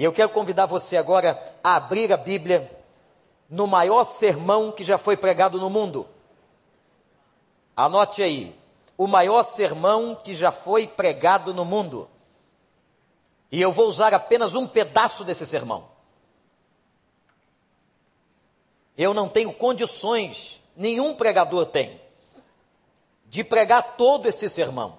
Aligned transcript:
E 0.00 0.04
eu 0.04 0.14
quero 0.14 0.30
convidar 0.30 0.64
você 0.64 0.96
agora 0.96 1.38
a 1.62 1.76
abrir 1.76 2.10
a 2.10 2.16
Bíblia 2.16 2.74
no 3.50 3.66
maior 3.66 4.02
sermão 4.02 4.72
que 4.72 4.82
já 4.82 4.96
foi 4.96 5.14
pregado 5.14 5.60
no 5.60 5.68
mundo. 5.68 6.08
Anote 7.76 8.22
aí, 8.22 8.58
o 8.96 9.06
maior 9.06 9.42
sermão 9.42 10.14
que 10.14 10.34
já 10.34 10.50
foi 10.50 10.86
pregado 10.86 11.52
no 11.52 11.66
mundo. 11.66 12.08
E 13.52 13.60
eu 13.60 13.70
vou 13.70 13.88
usar 13.88 14.14
apenas 14.14 14.54
um 14.54 14.66
pedaço 14.66 15.22
desse 15.22 15.44
sermão. 15.44 15.90
Eu 18.96 19.12
não 19.12 19.28
tenho 19.28 19.52
condições, 19.52 20.62
nenhum 20.74 21.14
pregador 21.14 21.66
tem, 21.66 22.00
de 23.26 23.44
pregar 23.44 23.98
todo 23.98 24.24
esse 24.24 24.48
sermão. 24.48 24.96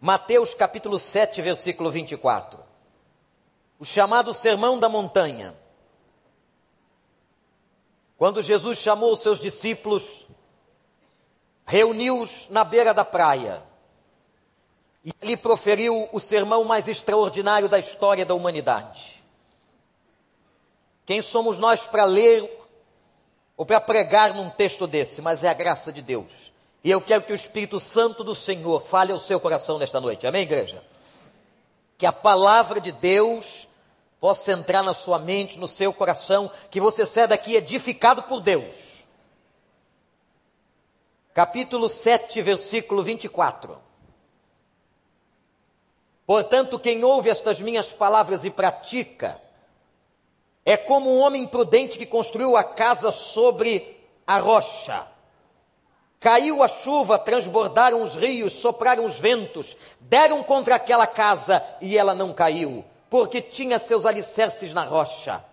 Mateus 0.00 0.54
capítulo 0.54 0.98
7, 0.98 1.42
versículo 1.42 1.90
24. 1.90 2.63
O 3.78 3.84
chamado 3.84 4.32
Sermão 4.32 4.78
da 4.78 4.88
Montanha. 4.88 5.56
Quando 8.16 8.40
Jesus 8.40 8.78
chamou 8.78 9.12
os 9.12 9.20
seus 9.20 9.40
discípulos, 9.40 10.24
reuniu-os 11.66 12.48
na 12.48 12.64
beira 12.64 12.94
da 12.94 13.04
praia 13.04 13.62
e 15.04 15.12
ali 15.20 15.36
proferiu 15.36 16.08
o 16.12 16.18
sermão 16.18 16.64
mais 16.64 16.88
extraordinário 16.88 17.68
da 17.68 17.78
história 17.78 18.24
da 18.24 18.34
humanidade. 18.34 19.22
Quem 21.04 21.20
somos 21.20 21.58
nós 21.58 21.86
para 21.86 22.04
ler 22.04 22.50
ou 23.56 23.66
para 23.66 23.80
pregar 23.80 24.32
num 24.32 24.48
texto 24.48 24.86
desse? 24.86 25.20
Mas 25.20 25.44
é 25.44 25.48
a 25.48 25.54
graça 25.54 25.92
de 25.92 26.00
Deus. 26.00 26.50
E 26.82 26.90
eu 26.90 27.00
quero 27.00 27.24
que 27.24 27.32
o 27.32 27.34
Espírito 27.34 27.78
Santo 27.78 28.24
do 28.24 28.34
Senhor 28.34 28.80
fale 28.80 29.12
ao 29.12 29.18
seu 29.18 29.38
coração 29.38 29.78
nesta 29.78 30.00
noite. 30.00 30.26
Amém, 30.26 30.42
igreja? 30.42 30.82
Que 31.96 32.06
a 32.06 32.12
palavra 32.12 32.80
de 32.80 32.92
Deus 32.92 33.68
possa 34.20 34.52
entrar 34.52 34.82
na 34.82 34.94
sua 34.94 35.18
mente, 35.18 35.58
no 35.58 35.68
seu 35.68 35.92
coração, 35.92 36.50
que 36.70 36.80
você 36.80 37.04
saia 37.04 37.28
daqui 37.28 37.54
edificado 37.54 38.22
por 38.22 38.40
Deus. 38.40 39.04
Capítulo 41.34 41.88
7, 41.88 42.40
versículo 42.40 43.02
24. 43.02 43.78
Portanto, 46.26 46.78
quem 46.78 47.04
ouve 47.04 47.28
estas 47.28 47.60
minhas 47.60 47.92
palavras 47.92 48.44
e 48.44 48.50
pratica, 48.50 49.40
é 50.64 50.76
como 50.76 51.10
um 51.10 51.20
homem 51.20 51.46
prudente 51.46 51.98
que 51.98 52.06
construiu 52.06 52.56
a 52.56 52.64
casa 52.64 53.12
sobre 53.12 54.00
a 54.26 54.38
rocha. 54.38 55.06
Caiu 56.24 56.62
a 56.62 56.68
chuva, 56.68 57.18
transbordaram 57.18 58.02
os 58.02 58.14
rios, 58.14 58.54
sopraram 58.54 59.04
os 59.04 59.20
ventos, 59.20 59.76
deram 60.00 60.42
contra 60.42 60.76
aquela 60.76 61.06
casa 61.06 61.62
e 61.82 61.98
ela 61.98 62.14
não 62.14 62.32
caiu, 62.32 62.82
porque 63.10 63.42
tinha 63.42 63.78
seus 63.78 64.06
alicerces 64.06 64.72
na 64.72 64.84
rocha. 64.84 65.44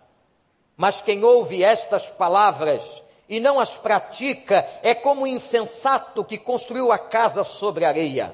Mas 0.78 1.02
quem 1.02 1.26
ouve 1.26 1.62
estas 1.62 2.10
palavras 2.10 3.04
e 3.28 3.38
não 3.38 3.60
as 3.60 3.76
pratica 3.76 4.66
é 4.82 4.96
como 4.96 5.24
o 5.24 5.28
insensato 5.28 6.24
que 6.24 6.38
construiu 6.38 6.90
a 6.90 6.98
casa 6.98 7.44
sobre 7.44 7.84
areia. 7.84 8.34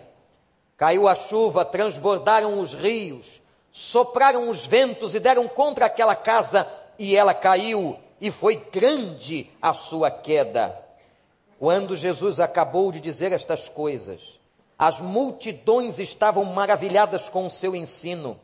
Caiu 0.78 1.08
a 1.08 1.16
chuva, 1.16 1.66
transbordaram 1.66 2.60
os 2.60 2.76
rios, 2.76 3.42
sopraram 3.72 4.48
os 4.48 4.64
ventos 4.64 5.16
e 5.16 5.20
deram 5.20 5.48
contra 5.48 5.88
aquela 5.88 6.16
casa, 6.16 6.68
e 7.00 7.16
ela 7.16 7.34
caiu, 7.34 7.98
e 8.22 8.30
foi 8.30 8.58
grande 8.72 9.50
a 9.60 9.74
sua 9.74 10.12
queda. 10.12 10.86
Quando 11.60 11.96
Jesus 11.96 12.40
acabou 12.40 12.92
de 12.92 13.00
dizer 13.00 13.32
estas 13.32 13.68
coisas, 13.68 14.40
as 14.78 15.02
multidões 15.02 15.98
estavam 15.98 16.46
maravilhadas 16.46 17.30
com 17.30 17.48
o 17.48 17.50
seu 17.50 17.76
ensino, 17.76 18.40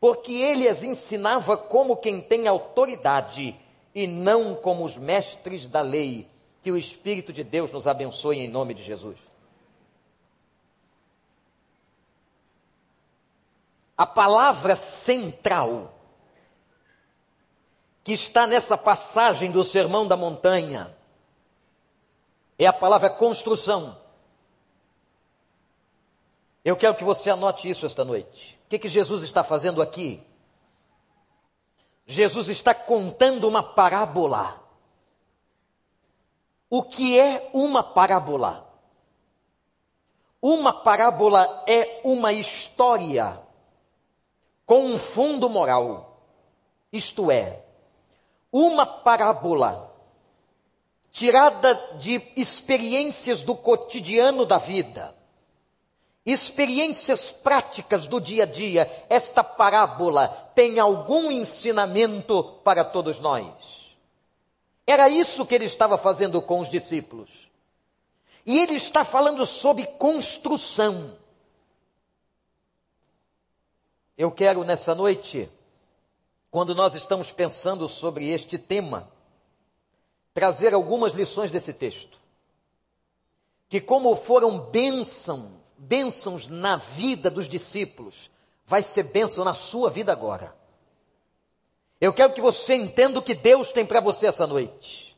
porque 0.00 0.32
ele 0.32 0.68
as 0.68 0.82
ensinava 0.82 1.56
como 1.56 1.96
quem 1.96 2.20
tem 2.20 2.48
autoridade 2.48 3.54
e 3.94 4.06
não 4.06 4.54
como 4.54 4.84
os 4.84 4.96
mestres 4.96 5.66
da 5.66 5.82
lei. 5.82 6.28
Que 6.62 6.72
o 6.72 6.78
Espírito 6.78 7.30
de 7.30 7.44
Deus 7.44 7.70
nos 7.70 7.86
abençoe 7.86 8.38
em 8.38 8.48
nome 8.48 8.72
de 8.72 8.82
Jesus. 8.82 9.18
A 13.96 14.06
palavra 14.06 14.74
central 14.74 15.94
que 18.02 18.12
está 18.12 18.46
nessa 18.46 18.76
passagem 18.76 19.50
do 19.50 19.62
Sermão 19.62 20.06
da 20.06 20.16
Montanha 20.16 20.94
é 22.58 22.66
a 22.66 22.72
palavra 22.72 23.10
construção. 23.10 23.98
Eu 26.64 26.76
quero 26.76 26.94
que 26.94 27.04
você 27.04 27.30
anote 27.30 27.68
isso 27.68 27.84
esta 27.84 28.04
noite. 28.04 28.58
O 28.64 28.68
que, 28.68 28.78
que 28.78 28.88
Jesus 28.88 29.22
está 29.22 29.44
fazendo 29.44 29.82
aqui? 29.82 30.22
Jesus 32.06 32.48
está 32.48 32.74
contando 32.74 33.48
uma 33.48 33.62
parábola. 33.62 34.62
O 36.70 36.82
que 36.82 37.18
é 37.18 37.50
uma 37.52 37.82
parábola? 37.82 38.66
Uma 40.40 40.72
parábola 40.72 41.64
é 41.66 42.00
uma 42.04 42.32
história 42.32 43.40
com 44.66 44.84
um 44.84 44.98
fundo 44.98 45.48
moral. 45.48 46.20
Isto 46.92 47.30
é, 47.30 47.64
uma 48.52 48.86
parábola 48.86 49.93
tirada 51.14 51.74
de 51.96 52.20
experiências 52.34 53.40
do 53.40 53.54
cotidiano 53.54 54.44
da 54.44 54.58
vida, 54.58 55.14
experiências 56.26 57.30
práticas 57.30 58.08
do 58.08 58.20
dia 58.20 58.42
a 58.42 58.46
dia, 58.46 59.06
esta 59.08 59.44
parábola 59.44 60.26
tem 60.56 60.80
algum 60.80 61.30
ensinamento 61.30 62.42
para 62.64 62.84
todos 62.84 63.20
nós. 63.20 63.96
Era 64.84 65.08
isso 65.08 65.46
que 65.46 65.54
ele 65.54 65.66
estava 65.66 65.96
fazendo 65.96 66.42
com 66.42 66.58
os 66.58 66.68
discípulos. 66.68 67.48
E 68.44 68.58
ele 68.58 68.74
está 68.74 69.04
falando 69.04 69.46
sobre 69.46 69.86
construção. 69.86 71.16
Eu 74.18 74.32
quero 74.32 74.64
nessa 74.64 74.96
noite, 74.96 75.48
quando 76.50 76.74
nós 76.74 76.96
estamos 76.96 77.30
pensando 77.30 77.86
sobre 77.86 78.30
este 78.30 78.58
tema, 78.58 79.13
trazer 80.34 80.74
algumas 80.74 81.12
lições 81.12 81.50
desse 81.50 81.72
texto. 81.72 82.18
Que 83.68 83.80
como 83.80 84.14
foram 84.16 84.58
bênçãos, 84.58 85.52
bênçãos 85.78 86.48
na 86.48 86.76
vida 86.76 87.30
dos 87.30 87.48
discípulos, 87.48 88.28
vai 88.66 88.82
ser 88.82 89.04
bênção 89.04 89.44
na 89.44 89.54
sua 89.54 89.88
vida 89.88 90.12
agora. 90.12 90.54
Eu 92.00 92.12
quero 92.12 92.34
que 92.34 92.40
você 92.40 92.74
entenda 92.74 93.18
o 93.18 93.22
que 93.22 93.34
Deus 93.34 93.72
tem 93.72 93.86
para 93.86 94.00
você 94.00 94.26
essa 94.26 94.46
noite. 94.46 95.16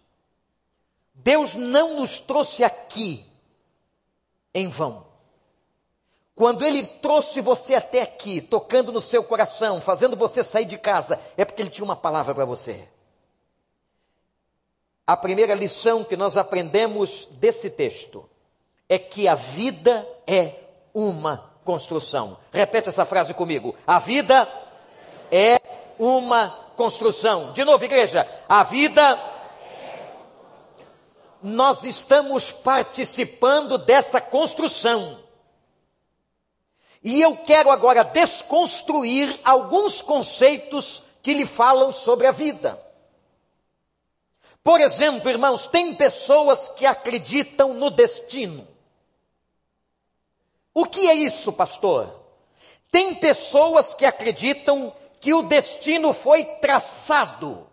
Deus 1.15 1.55
não 1.55 1.97
nos 1.97 2.21
trouxe 2.21 2.63
aqui 2.63 3.27
em 4.55 4.69
vão. 4.69 5.07
Quando 6.35 6.65
ele 6.65 6.87
trouxe 6.87 7.41
você 7.41 7.75
até 7.75 8.03
aqui, 8.03 8.43
tocando 8.43 8.93
no 8.93 9.01
seu 9.01 9.25
coração, 9.25 9.81
fazendo 9.81 10.15
você 10.15 10.45
sair 10.45 10.67
de 10.67 10.77
casa, 10.77 11.19
é 11.35 11.47
porque 11.47 11.63
ele 11.63 11.71
tinha 11.71 11.85
uma 11.85 11.97
palavra 11.97 12.35
para 12.35 12.45
você. 12.45 12.87
A 15.07 15.17
primeira 15.17 15.55
lição 15.55 16.03
que 16.03 16.17
nós 16.17 16.37
aprendemos 16.37 17.29
desse 17.33 17.71
texto 17.71 18.29
é 18.89 18.99
que 18.99 19.29
a 19.29 19.37
vida 19.37 20.07
é 20.27 20.55
uma 20.93 21.53
construção. 21.65 22.39
Repete 22.53 22.89
essa 22.89 23.05
frase 23.05 23.33
comigo. 23.33 23.77
A 23.87 24.01
vida 24.01 24.49
é 25.31 25.61
uma 25.97 26.49
construção. 26.77 27.53
De 27.53 27.65
novo, 27.65 27.85
igreja. 27.85 28.27
A 28.49 28.65
vida. 28.65 29.17
Nós 31.41 31.85
estamos 31.85 32.51
participando 32.51 33.79
dessa 33.79 34.21
construção. 34.21 35.21
E 37.05 37.23
eu 37.23 37.37
quero 37.37 37.71
agora 37.71 38.03
desconstruir 38.03 39.39
alguns 39.45 40.03
conceitos 40.03 41.05
que 41.23 41.35
lhe 41.35 41.47
falam 41.47 41.93
sobre 41.93 42.27
a 42.27 42.33
vida. 42.33 42.86
Por 44.67 44.81
exemplo, 44.81 45.31
irmãos, 45.31 45.69
tem 45.69 45.95
pessoas 45.95 46.69
que 46.69 46.85
acreditam 46.85 47.73
no 47.73 47.89
destino. 47.89 48.67
O 50.75 50.85
que 50.85 51.09
é 51.09 51.15
isso, 51.15 51.53
pastor? 51.53 52.13
Tem 52.91 53.15
pessoas 53.15 53.95
que 53.95 54.05
acreditam 54.05 54.93
que 55.21 55.33
o 55.33 55.43
destino 55.43 56.13
foi 56.13 56.45
traçado, 56.45 57.71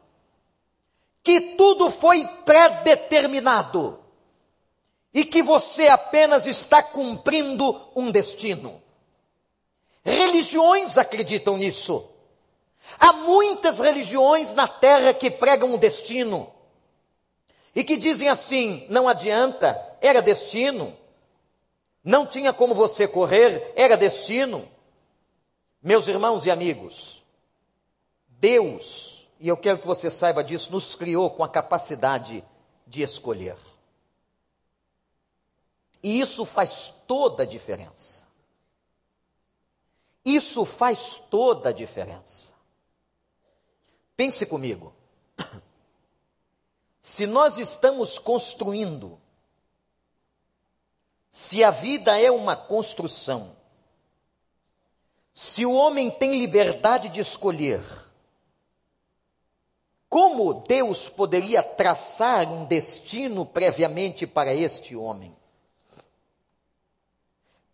que 1.23 1.55
tudo 1.57 1.89
foi 1.89 2.27
pré-determinado 2.45 3.99
e 5.11 5.25
que 5.25 5.41
você 5.41 5.87
apenas 5.87 6.45
está 6.45 6.83
cumprindo 6.83 7.89
um 7.95 8.11
destino. 8.11 8.79
Religiões 10.05 10.95
acreditam 10.95 11.57
nisso. 11.57 12.07
Há 12.99 13.11
muitas 13.13 13.79
religiões 13.79 14.53
na 14.53 14.67
terra 14.67 15.11
que 15.11 15.31
pregam 15.31 15.73
o 15.73 15.77
destino 15.79 16.52
e 17.75 17.83
que 17.83 17.97
dizem 17.97 18.29
assim: 18.29 18.85
não 18.89 19.07
adianta, 19.07 19.97
era 20.01 20.21
destino, 20.21 20.95
não 22.03 22.25
tinha 22.25 22.53
como 22.53 22.73
você 22.73 23.07
correr, 23.07 23.73
era 23.75 23.95
destino. 23.95 24.69
Meus 25.81 26.07
irmãos 26.07 26.45
e 26.45 26.51
amigos, 26.51 27.23
Deus, 28.27 29.27
e 29.39 29.47
eu 29.47 29.57
quero 29.57 29.79
que 29.79 29.87
você 29.87 30.09
saiba 30.09 30.43
disso, 30.43 30.71
nos 30.71 30.95
criou 30.95 31.29
com 31.29 31.43
a 31.43 31.49
capacidade 31.49 32.43
de 32.87 33.01
escolher. 33.01 33.57
E 36.01 36.19
isso 36.19 36.45
faz 36.45 36.93
toda 37.07 37.43
a 37.43 37.45
diferença. 37.45 38.27
Isso 40.23 40.63
faz 40.65 41.15
toda 41.29 41.69
a 41.69 41.73
diferença. 41.73 42.53
Pense 44.15 44.45
comigo. 44.45 44.93
Se 47.03 47.27
nós 47.27 47.57
estamos 47.57 48.17
construindo, 48.17 49.19
se 51.29 51.61
a 51.61 51.69
vida 51.69 52.17
é 52.17 52.31
uma 52.31 52.55
construção, 52.55 53.57
se 55.33 55.65
o 55.65 55.73
homem 55.73 56.09
tem 56.09 56.39
liberdade 56.39 57.09
de 57.09 57.19
escolher, 57.19 57.83
como 60.07 60.53
Deus 60.53 61.09
poderia 61.09 61.61
traçar 61.61 62.47
um 62.49 62.63
destino 62.63 63.45
previamente 63.45 64.25
para 64.25 64.53
este 64.53 64.95
homem? 64.95 65.35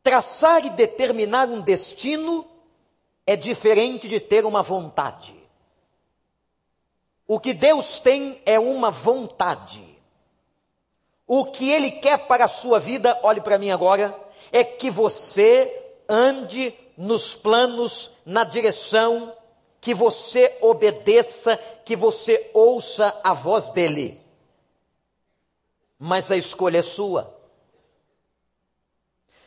Traçar 0.01 0.65
e 0.65 0.71
determinar 0.71 1.49
um 1.49 1.61
destino 1.61 2.49
é 3.27 3.35
diferente 3.35 4.07
de 4.07 4.19
ter 4.19 4.43
uma 4.43 4.63
vontade. 4.63 5.38
O 7.29 7.39
que 7.39 7.53
Deus 7.53 7.99
tem 7.99 8.41
é 8.43 8.59
uma 8.59 8.89
vontade. 8.89 9.83
O 11.27 11.45
que 11.45 11.69
Ele 11.69 11.91
quer 11.91 12.25
para 12.25 12.45
a 12.45 12.47
sua 12.47 12.79
vida, 12.79 13.19
olhe 13.21 13.39
para 13.39 13.59
mim 13.59 13.69
agora, 13.69 14.19
é 14.51 14.63
que 14.63 14.89
você 14.89 15.71
ande 16.09 16.73
nos 16.97 17.35
planos, 17.35 18.13
na 18.25 18.43
direção, 18.43 19.31
que 19.79 19.93
você 19.93 20.57
obedeça, 20.59 21.55
que 21.85 21.95
você 21.95 22.49
ouça 22.51 23.15
a 23.23 23.31
voz 23.31 23.69
dele. 23.69 24.19
Mas 25.99 26.31
a 26.31 26.35
escolha 26.35 26.79
é 26.79 26.81
sua. 26.81 27.31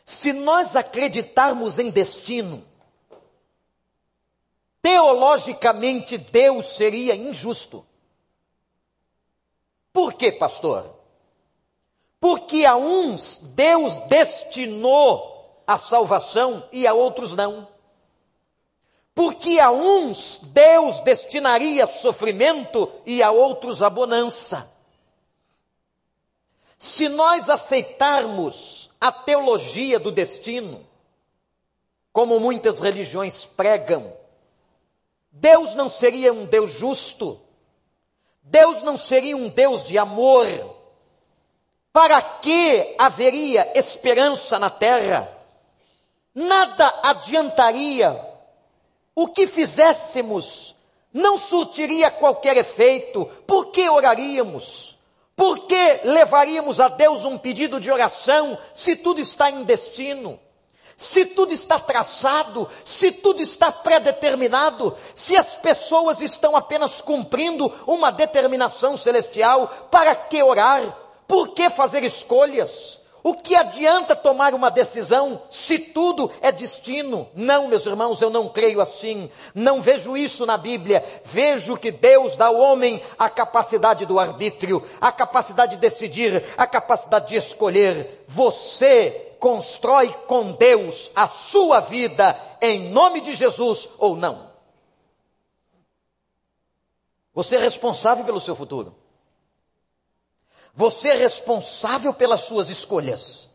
Se 0.05 0.31
nós 0.31 0.77
acreditarmos 0.77 1.79
em 1.79 1.89
destino, 1.89 2.65
teologicamente 4.83 6.17
Deus 6.17 6.75
seria 6.75 7.15
injusto. 7.15 7.85
Por 9.93 10.13
quê, 10.13 10.31
pastor? 10.33 10.93
Porque 12.19 12.65
a 12.65 12.75
uns 12.75 13.37
Deus 13.55 13.97
destinou 14.09 15.63
a 15.65 15.77
salvação 15.77 16.67
e 16.71 16.85
a 16.85 16.93
outros 16.93 17.33
não. 17.33 17.67
Porque 19.15 19.59
a 19.59 19.71
uns 19.71 20.39
Deus 20.43 20.99
destinaria 20.99 21.87
sofrimento 21.87 22.91
e 23.05 23.23
a 23.23 23.31
outros 23.31 23.81
a 23.81 23.89
bonança. 23.89 24.69
Se 26.77 27.07
nós 27.07 27.49
aceitarmos 27.49 28.89
a 28.99 29.11
teologia 29.11 29.97
do 29.97 30.11
destino, 30.11 30.85
como 32.11 32.39
muitas 32.39 32.79
religiões 32.79 33.45
pregam, 33.45 34.13
Deus 35.33 35.75
não 35.75 35.89
seria 35.89 36.31
um 36.31 36.45
Deus 36.45 36.71
justo, 36.71 37.41
Deus 38.41 38.81
não 38.81 38.95
seria 38.95 39.35
um 39.35 39.49
Deus 39.49 39.83
de 39.83 39.97
amor. 39.97 40.47
Para 41.91 42.21
que 42.21 42.95
haveria 42.97 43.71
esperança 43.75 44.57
na 44.57 44.69
terra? 44.69 45.33
nada 46.33 46.93
adiantaria. 47.03 48.29
O 49.15 49.27
que 49.27 49.45
fizéssemos 49.45 50.75
não 51.13 51.37
surtiria 51.37 52.09
qualquer 52.09 52.57
efeito. 52.57 53.25
Por 53.45 53.67
que 53.67 53.87
oraríamos? 53.87 54.97
Por 55.35 55.67
que 55.67 56.01
levaríamos 56.03 56.79
a 56.79 56.87
Deus 56.87 57.23
um 57.23 57.37
pedido 57.37 57.79
de 57.79 57.91
oração 57.91 58.57
se 58.73 58.95
tudo 58.95 59.21
está 59.21 59.49
em 59.51 59.63
destino? 59.63 60.39
Se 60.95 61.25
tudo 61.25 61.53
está 61.53 61.79
traçado, 61.79 62.69
se 62.85 63.11
tudo 63.11 63.41
está 63.41 63.71
predeterminado, 63.71 64.95
se 65.13 65.35
as 65.35 65.55
pessoas 65.55 66.21
estão 66.21 66.55
apenas 66.55 67.01
cumprindo 67.01 67.71
uma 67.87 68.11
determinação 68.11 68.95
celestial, 68.95 69.87
para 69.89 70.15
que 70.15 70.41
orar? 70.41 70.97
Por 71.27 71.49
que 71.49 71.69
fazer 71.69 72.03
escolhas? 72.03 73.01
O 73.23 73.33
que 73.33 73.55
adianta 73.55 74.17
tomar 74.17 74.53
uma 74.53 74.69
decisão 74.69 75.43
se 75.49 75.79
tudo 75.79 76.29
é 76.41 76.51
destino? 76.51 77.29
Não, 77.33 77.69
meus 77.69 77.85
irmãos, 77.85 78.21
eu 78.21 78.29
não 78.29 78.49
creio 78.49 78.81
assim. 78.81 79.31
Não 79.55 79.81
vejo 79.81 80.17
isso 80.17 80.45
na 80.45 80.57
Bíblia. 80.57 81.21
Vejo 81.23 81.77
que 81.77 81.89
Deus 81.89 82.35
dá 82.35 82.47
ao 82.47 82.57
homem 82.57 83.01
a 83.17 83.29
capacidade 83.29 84.05
do 84.05 84.19
arbítrio, 84.19 84.85
a 84.99 85.09
capacidade 85.09 85.75
de 85.75 85.81
decidir, 85.81 86.43
a 86.57 86.67
capacidade 86.67 87.29
de 87.29 87.37
escolher. 87.37 88.25
Você 88.27 89.32
constrói 89.43 90.13
com 90.25 90.53
Deus 90.53 91.11
a 91.13 91.27
sua 91.27 91.81
vida 91.81 92.39
em 92.61 92.89
nome 92.91 93.19
de 93.19 93.35
Jesus 93.35 93.89
ou 93.97 94.15
não. 94.15 94.49
Você 97.33 97.57
é 97.57 97.59
responsável 97.59 98.23
pelo 98.23 98.39
seu 98.39 98.55
futuro. 98.55 98.95
Você 100.73 101.09
é 101.09 101.15
responsável 101.15 102.13
pelas 102.13 102.43
suas 102.43 102.69
escolhas. 102.69 103.49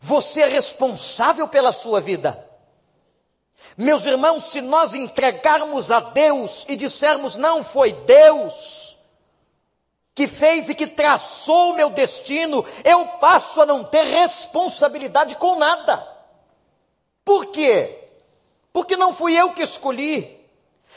Você 0.00 0.40
é 0.40 0.46
responsável 0.46 1.46
pela 1.46 1.70
sua 1.70 2.00
vida. 2.00 2.48
Meus 3.76 4.06
irmãos, 4.06 4.44
se 4.44 4.62
nós 4.62 4.94
entregarmos 4.94 5.90
a 5.90 6.00
Deus 6.00 6.64
e 6.70 6.74
dissermos, 6.74 7.36
não 7.36 7.62
foi 7.62 7.92
Deus 7.92 8.91
que 10.14 10.26
fez 10.26 10.68
e 10.68 10.74
que 10.74 10.86
traçou 10.86 11.70
o 11.70 11.74
meu 11.74 11.90
destino, 11.90 12.64
eu 12.84 13.06
passo 13.18 13.62
a 13.62 13.66
não 13.66 13.82
ter 13.82 14.04
responsabilidade 14.04 15.36
com 15.36 15.58
nada. 15.58 16.06
Por 17.24 17.46
quê? 17.46 17.98
Porque 18.72 18.96
não 18.96 19.12
fui 19.12 19.34
eu 19.34 19.52
que 19.52 19.62
escolhi, 19.62 20.42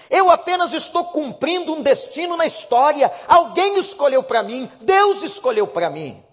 eu 0.10 0.30
apenas 0.30 0.74
estou 0.74 1.06
cumprindo 1.06 1.74
um 1.74 1.82
destino 1.82 2.38
na 2.38 2.46
história. 2.46 3.12
Alguém 3.28 3.80
escolheu 3.80 4.24
para 4.24 4.44
mim, 4.44 4.72
Deus 4.82 5.24
escolheu 5.24 5.68
para 5.68 5.90
mim. 5.90 6.24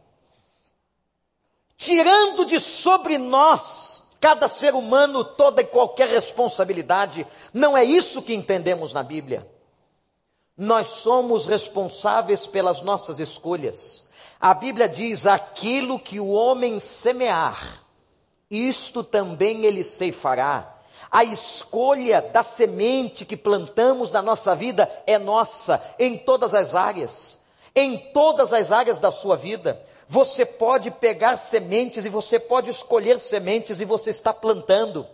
Tirando 1.76 2.44
de 2.44 2.60
sobre 2.60 3.18
nós, 3.18 4.04
cada 4.20 4.46
ser 4.46 4.74
humano, 4.74 5.24
toda 5.24 5.62
e 5.62 5.66
qualquer 5.66 6.08
responsabilidade, 6.08 7.26
não 7.52 7.76
é 7.76 7.84
isso 7.84 8.22
que 8.22 8.34
entendemos 8.34 8.92
na 8.92 9.02
Bíblia. 9.02 9.50
Nós 10.62 10.90
somos 10.90 11.44
responsáveis 11.44 12.46
pelas 12.46 12.82
nossas 12.82 13.18
escolhas. 13.18 14.08
A 14.40 14.54
Bíblia 14.54 14.88
diz: 14.88 15.26
aquilo 15.26 15.98
que 15.98 16.20
o 16.20 16.28
homem 16.28 16.78
semear, 16.78 17.82
isto 18.48 19.02
também 19.02 19.64
ele 19.64 19.82
ceifará. 19.82 20.72
A 21.10 21.24
escolha 21.24 22.22
da 22.22 22.44
semente 22.44 23.24
que 23.24 23.36
plantamos 23.36 24.12
na 24.12 24.22
nossa 24.22 24.54
vida 24.54 24.88
é 25.04 25.18
nossa, 25.18 25.82
em 25.98 26.16
todas 26.16 26.54
as 26.54 26.76
áreas. 26.76 27.40
Em 27.74 27.98
todas 28.12 28.52
as 28.52 28.70
áreas 28.70 29.00
da 29.00 29.10
sua 29.10 29.36
vida. 29.36 29.84
Você 30.08 30.46
pode 30.46 30.92
pegar 30.92 31.38
sementes 31.38 32.04
e 32.04 32.08
você 32.08 32.38
pode 32.38 32.70
escolher 32.70 33.18
sementes 33.18 33.80
e 33.80 33.84
você 33.84 34.10
está 34.10 34.32
plantando. 34.32 35.08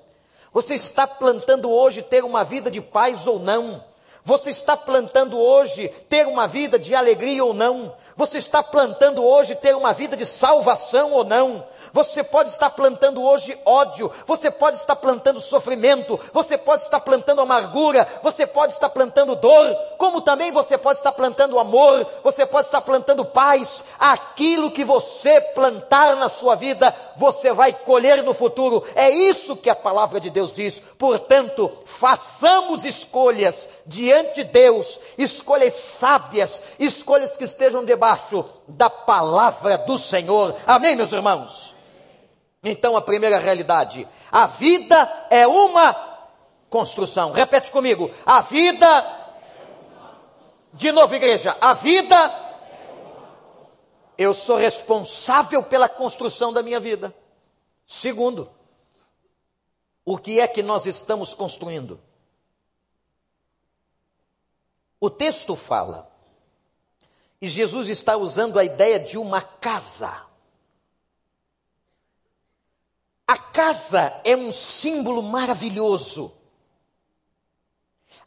Você 0.52 0.74
está 0.74 1.06
plantando 1.06 1.70
hoje 1.70 2.02
ter 2.02 2.22
uma 2.22 2.44
vida 2.44 2.70
de 2.70 2.82
paz 2.82 3.26
ou 3.26 3.38
não. 3.38 3.82
Você 4.28 4.50
está 4.50 4.76
plantando 4.76 5.38
hoje 5.38 5.88
ter 6.06 6.26
uma 6.26 6.46
vida 6.46 6.78
de 6.78 6.94
alegria 6.94 7.42
ou 7.42 7.54
não. 7.54 7.94
Você 8.14 8.36
está 8.36 8.62
plantando 8.62 9.24
hoje 9.24 9.54
ter 9.54 9.74
uma 9.74 9.94
vida 9.94 10.18
de 10.18 10.26
salvação 10.26 11.12
ou 11.12 11.24
não? 11.24 11.64
Você 11.92 12.22
pode 12.22 12.50
estar 12.50 12.70
plantando 12.70 13.22
hoje 13.22 13.58
ódio, 13.64 14.10
você 14.26 14.50
pode 14.50 14.76
estar 14.76 14.96
plantando 14.96 15.40
sofrimento, 15.40 16.18
você 16.32 16.56
pode 16.56 16.82
estar 16.82 17.00
plantando 17.00 17.40
amargura, 17.40 18.06
você 18.22 18.46
pode 18.46 18.72
estar 18.72 18.88
plantando 18.88 19.36
dor, 19.36 19.76
como 19.98 20.20
também 20.20 20.50
você 20.50 20.78
pode 20.78 20.98
estar 20.98 21.12
plantando 21.12 21.58
amor, 21.58 22.06
você 22.22 22.46
pode 22.46 22.66
estar 22.66 22.80
plantando 22.80 23.24
paz. 23.24 23.84
Aquilo 23.98 24.70
que 24.70 24.84
você 24.84 25.40
plantar 25.40 26.16
na 26.16 26.28
sua 26.28 26.54
vida, 26.54 26.94
você 27.16 27.52
vai 27.52 27.72
colher 27.72 28.22
no 28.22 28.32
futuro. 28.32 28.84
É 28.94 29.10
isso 29.10 29.56
que 29.56 29.70
a 29.70 29.74
palavra 29.74 30.20
de 30.20 30.30
Deus 30.30 30.52
diz. 30.52 30.80
Portanto, 30.98 31.70
façamos 31.84 32.84
escolhas 32.84 33.68
diante 33.86 34.38
de 34.38 34.44
Deus, 34.44 35.00
escolhas 35.16 35.74
sábias, 35.74 36.62
escolhas 36.78 37.36
que 37.36 37.44
estejam 37.44 37.84
debaixo 37.84 38.44
da 38.68 38.90
palavra 38.90 39.78
do 39.78 39.98
Senhor. 39.98 40.56
Amém, 40.66 40.94
meus 40.94 41.12
irmãos? 41.12 41.74
Então, 42.62 42.96
a 42.96 43.02
primeira 43.02 43.38
realidade: 43.38 44.06
a 44.30 44.46
vida 44.46 45.26
é 45.30 45.46
uma 45.46 45.94
construção. 46.68 47.32
Repete 47.32 47.72
comigo: 47.72 48.10
a 48.26 48.40
vida. 48.40 49.16
De 50.72 50.92
novo, 50.92 51.14
igreja, 51.14 51.56
a 51.60 51.72
vida. 51.72 52.46
Eu 54.18 54.34
sou 54.34 54.56
responsável 54.56 55.62
pela 55.62 55.88
construção 55.88 56.52
da 56.52 56.62
minha 56.62 56.80
vida. 56.80 57.14
Segundo, 57.86 58.50
o 60.04 60.18
que 60.18 60.40
é 60.40 60.48
que 60.48 60.62
nós 60.62 60.86
estamos 60.86 61.32
construindo? 61.34 62.00
O 65.00 65.08
texto 65.08 65.54
fala, 65.54 66.07
e 67.40 67.48
Jesus 67.48 67.88
está 67.88 68.16
usando 68.16 68.58
a 68.58 68.64
ideia 68.64 68.98
de 68.98 69.16
uma 69.16 69.40
casa. 69.40 70.26
A 73.26 73.36
casa 73.36 74.20
é 74.24 74.34
um 74.34 74.50
símbolo 74.50 75.22
maravilhoso. 75.22 76.34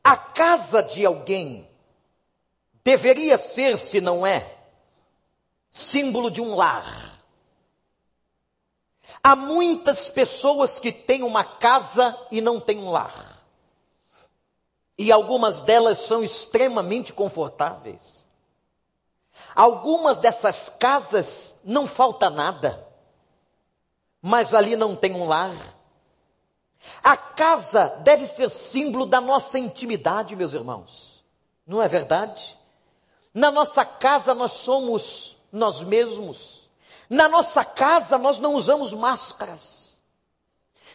A 0.03 0.15
casa 0.15 0.81
de 0.81 1.05
alguém 1.05 1.67
deveria 2.83 3.37
ser, 3.37 3.77
se 3.77 3.99
não 3.99 4.25
é, 4.25 4.57
símbolo 5.69 6.31
de 6.31 6.41
um 6.41 6.55
lar. 6.55 7.19
Há 9.23 9.35
muitas 9.35 10.09
pessoas 10.09 10.79
que 10.79 10.91
têm 10.91 11.21
uma 11.21 11.43
casa 11.43 12.17
e 12.31 12.41
não 12.41 12.59
têm 12.59 12.79
um 12.79 12.91
lar. 12.91 13.43
E 14.97 15.11
algumas 15.11 15.61
delas 15.61 15.99
são 15.99 16.23
extremamente 16.23 17.13
confortáveis. 17.13 18.20
Algumas 19.55 20.17
dessas 20.17 20.69
casas 20.69 21.59
não 21.63 21.85
falta 21.85 22.29
nada 22.29 22.91
mas 24.21 24.53
ali 24.53 24.75
não 24.75 24.95
tem 24.95 25.13
um 25.15 25.27
lar. 25.27 25.55
A 27.03 27.17
casa 27.17 27.87
deve 28.03 28.25
ser 28.27 28.49
símbolo 28.49 29.05
da 29.05 29.19
nossa 29.19 29.57
intimidade, 29.57 30.35
meus 30.35 30.53
irmãos. 30.53 31.23
Não 31.65 31.81
é 31.81 31.87
verdade? 31.87 32.57
Na 33.33 33.49
nossa 33.49 33.83
casa 33.83 34.35
nós 34.35 34.51
somos 34.51 35.37
nós 35.51 35.81
mesmos. 35.81 36.69
Na 37.09 37.27
nossa 37.27 37.65
casa 37.65 38.17
nós 38.17 38.37
não 38.37 38.53
usamos 38.53 38.93
máscaras. 38.93 39.97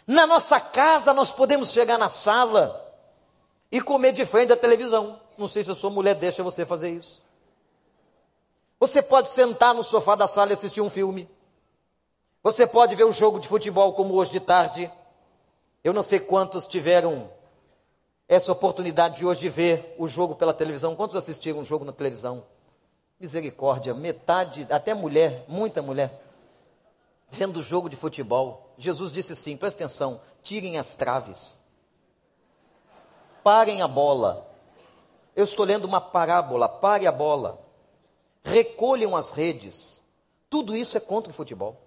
Na 0.07 0.27
nossa 0.27 0.61
casa 0.61 1.13
nós 1.13 1.33
podemos 1.33 1.73
chegar 1.73 1.99
na 1.99 2.09
sala 2.09 2.83
e 3.73 3.81
comer 3.81 4.13
de 4.13 4.25
frente 4.25 4.53
à 4.53 4.57
televisão. 4.57 5.21
Não 5.37 5.49
sei 5.49 5.65
se 5.65 5.71
a 5.71 5.75
sua 5.75 5.91
mulher 5.91 6.15
deixa 6.15 6.43
você 6.43 6.65
fazer 6.65 6.91
isso. 6.91 7.23
Você 8.79 9.03
pode 9.03 9.29
sentar 9.31 9.75
no 9.75 9.83
sofá 9.83 10.15
da 10.15 10.29
sala 10.29 10.51
e 10.51 10.53
assistir 10.53 10.81
um 10.81 10.91
filme. 10.91 11.29
Você 12.43 12.67
pode 12.67 12.95
ver 12.95 13.05
o 13.05 13.13
jogo 13.13 13.41
de 13.41 13.49
futebol 13.49 13.93
como 13.95 14.15
hoje 14.15 14.31
de 14.31 14.41
tarde. 14.41 14.91
Eu 15.83 15.93
não 15.93 16.03
sei 16.03 16.21
quantos 16.21 16.67
tiveram 16.67 17.31
essa 18.29 18.53
oportunidade 18.53 19.17
de 19.17 19.27
hoje 19.27 19.41
de 19.41 19.49
ver 19.49 19.95
o 19.99 20.07
jogo 20.07 20.35
pela 20.35 20.53
televisão. 20.53 20.95
Quantos 20.95 21.17
assistiram 21.17 21.61
o 21.61 21.65
jogo 21.65 21.85
na 21.85 21.93
televisão? 21.93 22.45
Misericórdia, 23.19 23.95
metade, 23.95 24.67
até 24.71 24.93
mulher, 24.93 25.45
muita 25.49 25.81
mulher, 25.81 26.23
vendo 27.31 27.61
o 27.61 27.63
jogo 27.63 27.89
de 27.89 27.97
futebol. 27.97 28.75
Jesus 28.77 29.11
disse 29.11 29.33
assim: 29.33 29.57
presta 29.57 29.85
atenção, 29.85 30.21
tirem 30.43 30.79
as 30.79 30.95
traves, 30.95 31.59
parem 33.43 33.81
a 33.81 33.89
bola. 33.89 34.47
Eu 35.35 35.45
estou 35.45 35.65
lendo 35.65 35.87
uma 35.87 36.01
parábola, 36.01 36.69
pare 36.69 37.07
a 37.07 37.13
bola, 37.13 37.66
recolham 38.47 39.17
as 39.17 39.31
redes. 39.31 40.03
Tudo 40.49 40.77
isso 40.77 40.97
é 40.97 41.01
contra 41.01 41.31
o 41.31 41.35
futebol. 41.35 41.83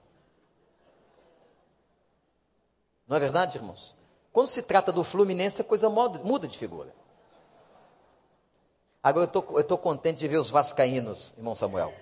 Não 3.07 3.17
é 3.17 3.19
verdade, 3.19 3.57
irmãos? 3.57 3.95
Quando 4.31 4.47
se 4.47 4.61
trata 4.61 4.91
do 4.91 5.03
Fluminense, 5.03 5.61
a 5.61 5.65
coisa 5.65 5.89
muda 5.89 6.47
de 6.47 6.57
figura. 6.57 6.93
Agora 9.01 9.31
eu 9.33 9.59
estou 9.59 9.77
contente 9.77 10.19
de 10.19 10.27
ver 10.27 10.37
os 10.37 10.49
vascaínos, 10.49 11.31
irmão 11.37 11.55
Samuel. 11.55 11.93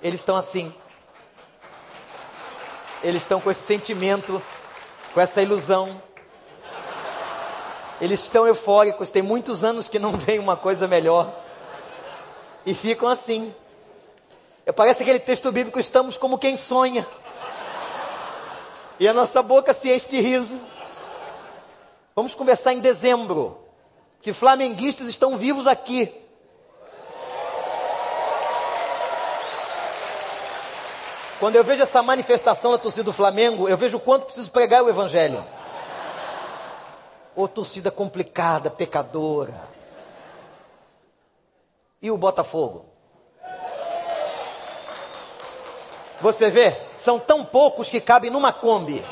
Eles 0.00 0.20
estão 0.20 0.36
assim. 0.36 0.72
Eles 3.02 3.22
estão 3.22 3.40
com 3.40 3.50
esse 3.50 3.62
sentimento, 3.62 4.40
com 5.12 5.20
essa 5.20 5.42
ilusão. 5.42 6.00
Eles 8.00 8.22
estão 8.24 8.46
eufóricos, 8.46 9.10
tem 9.10 9.22
muitos 9.22 9.62
anos 9.62 9.88
que 9.88 9.98
não 9.98 10.12
vem 10.12 10.38
uma 10.38 10.56
coisa 10.56 10.88
melhor. 10.88 11.32
E 12.66 12.74
ficam 12.74 13.08
assim. 13.08 13.54
Parece 14.74 15.02
aquele 15.02 15.18
texto 15.18 15.52
bíblico, 15.52 15.78
estamos 15.78 16.16
como 16.16 16.38
quem 16.38 16.56
sonha. 16.56 17.06
E 18.98 19.06
a 19.06 19.12
nossa 19.12 19.42
boca 19.42 19.74
se 19.74 19.92
enche 19.92 20.08
de 20.08 20.20
riso. 20.20 20.58
Vamos 22.14 22.34
conversar 22.34 22.72
em 22.72 22.80
dezembro. 22.80 23.58
Que 24.22 24.32
flamenguistas 24.32 25.06
estão 25.06 25.36
vivos 25.36 25.66
aqui. 25.66 26.22
Quando 31.38 31.56
eu 31.56 31.64
vejo 31.64 31.82
essa 31.82 32.02
manifestação 32.02 32.72
da 32.72 32.78
torcida 32.78 33.04
do 33.04 33.12
Flamengo, 33.12 33.68
eu 33.68 33.76
vejo 33.76 33.98
o 33.98 34.00
quanto 34.00 34.24
preciso 34.24 34.50
pregar 34.50 34.82
o 34.82 34.88
Evangelho. 34.88 35.44
Ô 37.36 37.48
torcida 37.48 37.90
complicada, 37.90 38.70
pecadora. 38.70 39.68
E 42.00 42.10
o 42.10 42.16
Botafogo? 42.16 42.86
Você 46.20 46.48
vê? 46.48 46.80
São 46.96 47.18
tão 47.18 47.44
poucos 47.44 47.90
que 47.90 48.00
cabem 48.00 48.30
numa 48.30 48.52
Kombi. 48.52 49.04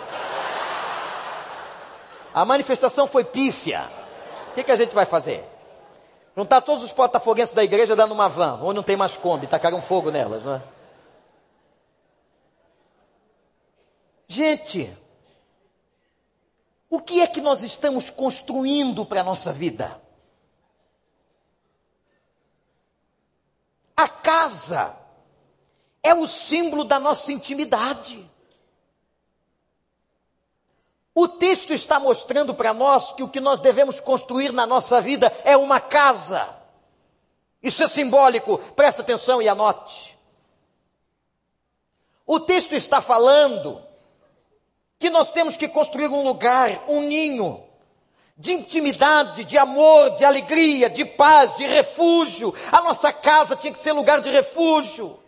A 2.33 2.45
manifestação 2.45 3.07
foi 3.07 3.25
pífia. 3.25 3.89
O 4.51 4.55
que, 4.55 4.63
que 4.63 4.73
a 4.73 4.77
gente 4.77 4.95
vai 4.95 5.05
fazer? 5.05 5.45
Juntar 6.37 6.63
todos 6.63 6.85
os 6.85 6.93
botafoguenses 6.93 7.55
da 7.55 7.63
igreja 7.63 7.95
dando 7.95 8.13
uma 8.13 8.29
van, 8.29 8.59
ou 8.63 8.73
não 8.73 8.83
tem 8.83 8.97
mais 8.97 9.17
Kombi, 9.17 9.47
tacaram 9.47 9.83
fogo 9.83 10.11
nelas, 10.11 10.43
não 10.43 10.55
é? 10.55 10.63
Gente, 14.27 14.97
o 16.93 17.01
que 17.01 17.23
é 17.23 17.27
que 17.27 17.41
nós 17.41 17.63
estamos 17.63 18.11
construindo 18.11 19.07
para 19.07 19.23
a 19.23 19.25
nossa 19.25 19.51
vida? 19.51 19.99
A 23.97 24.07
casa 24.07 24.95
é 26.03 26.13
o 26.13 26.27
símbolo 26.27 26.85
da 26.85 27.01
nossa 27.01 27.33
intimidade. 27.33 28.31
O 31.15 31.27
texto 31.27 31.73
está 31.73 31.99
mostrando 31.99 32.53
para 32.53 32.75
nós 32.75 33.11
que 33.13 33.23
o 33.23 33.29
que 33.29 33.41
nós 33.41 33.59
devemos 33.59 33.99
construir 33.99 34.53
na 34.53 34.67
nossa 34.67 35.01
vida 35.01 35.35
é 35.45 35.57
uma 35.57 35.81
casa. 35.81 36.47
Isso 37.63 37.83
é 37.83 37.89
simbólico, 37.89 38.59
presta 38.77 39.01
atenção 39.01 39.41
e 39.41 39.49
anote. 39.49 40.15
O 42.27 42.39
texto 42.39 42.75
está 42.75 43.01
falando 43.01 43.83
que 45.03 45.11
nós 45.11 45.33
temos 45.33 45.57
que 45.57 45.67
construir 45.67 46.07
um 46.07 46.23
lugar, 46.23 46.85
um 46.87 47.01
ninho, 47.01 47.61
de 48.37 48.53
intimidade, 48.53 49.43
de 49.43 49.59
amor, 49.59 50.11
de 50.11 50.25
alegria, 50.25 50.89
de 50.89 51.05
paz, 51.05 51.57
de 51.57 51.67
refúgio. 51.67 52.55
A 52.71 52.81
nossa 52.83 53.13
casa 53.13 53.57
tinha 53.57 53.73
que 53.73 53.81
ser 53.81 53.91
lugar 53.91 54.21
de 54.21 54.31
refúgio. 54.31 55.19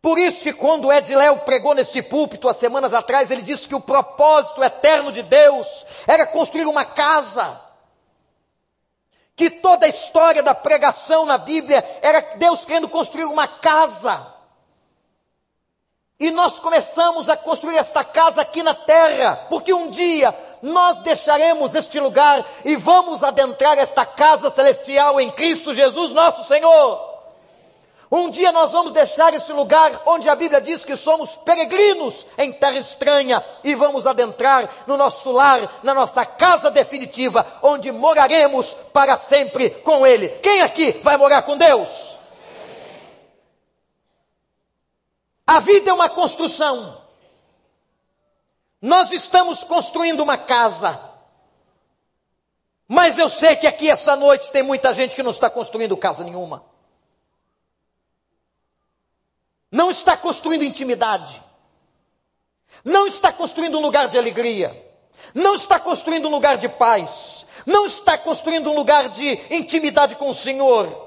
Por 0.00 0.18
isso 0.18 0.42
que 0.42 0.54
quando 0.54 0.90
Ed 0.90 1.14
Léo 1.14 1.40
pregou 1.40 1.74
neste 1.74 2.00
púlpito 2.00 2.48
há 2.48 2.54
semanas 2.54 2.94
atrás, 2.94 3.30
ele 3.30 3.42
disse 3.42 3.68
que 3.68 3.74
o 3.74 3.80
propósito 3.80 4.64
eterno 4.64 5.12
de 5.12 5.22
Deus 5.22 5.84
era 6.06 6.26
construir 6.26 6.66
uma 6.66 6.84
casa. 6.86 7.60
Que 9.36 9.50
toda 9.50 9.84
a 9.84 9.90
história 9.90 10.42
da 10.42 10.54
pregação 10.54 11.26
na 11.26 11.36
Bíblia 11.36 11.84
era 12.00 12.36
Deus 12.36 12.64
querendo 12.64 12.88
construir 12.88 13.26
uma 13.26 13.46
casa. 13.46 14.35
E 16.18 16.30
nós 16.30 16.58
começamos 16.58 17.28
a 17.28 17.36
construir 17.36 17.76
esta 17.76 18.02
casa 18.02 18.40
aqui 18.40 18.62
na 18.62 18.72
terra, 18.74 19.46
porque 19.50 19.74
um 19.74 19.90
dia 19.90 20.34
nós 20.62 20.96
deixaremos 20.98 21.74
este 21.74 22.00
lugar 22.00 22.42
e 22.64 22.74
vamos 22.74 23.22
adentrar 23.22 23.78
esta 23.78 24.06
casa 24.06 24.48
celestial 24.48 25.20
em 25.20 25.30
Cristo 25.30 25.74
Jesus, 25.74 26.12
nosso 26.12 26.42
Senhor. 26.44 27.16
Um 28.10 28.30
dia 28.30 28.50
nós 28.50 28.72
vamos 28.72 28.94
deixar 28.94 29.34
esse 29.34 29.52
lugar 29.52 30.00
onde 30.06 30.26
a 30.26 30.34
Bíblia 30.34 30.60
diz 30.60 30.86
que 30.86 30.96
somos 30.96 31.36
peregrinos 31.36 32.26
em 32.38 32.50
terra 32.50 32.78
estranha 32.78 33.44
e 33.62 33.74
vamos 33.74 34.06
adentrar 34.06 34.70
no 34.86 34.96
nosso 34.96 35.30
lar, 35.32 35.80
na 35.82 35.92
nossa 35.92 36.24
casa 36.24 36.70
definitiva, 36.70 37.44
onde 37.62 37.92
moraremos 37.92 38.72
para 38.90 39.18
sempre 39.18 39.68
com 39.68 40.06
Ele. 40.06 40.28
Quem 40.28 40.62
aqui 40.62 40.92
vai 41.02 41.18
morar 41.18 41.42
com 41.42 41.58
Deus? 41.58 42.15
A 45.46 45.60
vida 45.60 45.90
é 45.90 45.92
uma 45.94 46.08
construção. 46.08 47.02
Nós 48.80 49.12
estamos 49.12 49.62
construindo 49.62 50.20
uma 50.20 50.36
casa. 50.36 51.00
Mas 52.88 53.18
eu 53.18 53.28
sei 53.28 53.56
que 53.56 53.66
aqui 53.66 53.90
essa 53.90 54.16
noite 54.16 54.50
tem 54.50 54.62
muita 54.62 54.92
gente 54.92 55.14
que 55.14 55.22
não 55.22 55.30
está 55.30 55.48
construindo 55.48 55.96
casa 55.96 56.24
nenhuma 56.24 56.64
não 59.70 59.90
está 59.90 60.16
construindo 60.16 60.64
intimidade, 60.64 61.42
não 62.84 63.06
está 63.06 63.30
construindo 63.32 63.78
um 63.78 63.82
lugar 63.82 64.08
de 64.08 64.16
alegria, 64.16 64.74
não 65.34 65.54
está 65.54 65.78
construindo 65.78 66.28
um 66.28 66.30
lugar 66.30 66.56
de 66.56 66.68
paz, 66.68 67.44
não 67.66 67.86
está 67.86 68.16
construindo 68.16 68.70
um 68.70 68.74
lugar 68.74 69.10
de 69.10 69.38
intimidade 69.50 70.16
com 70.16 70.28
o 70.28 70.34
Senhor. 70.34 71.05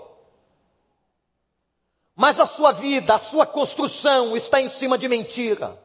Mas 2.21 2.38
a 2.38 2.45
sua 2.45 2.73
vida, 2.73 3.15
a 3.15 3.17
sua 3.17 3.45
construção 3.45 4.35
está 4.35 4.59
em 4.59 4.67
cima 4.67 4.97
de 4.97 5.07
mentira. 5.07 5.81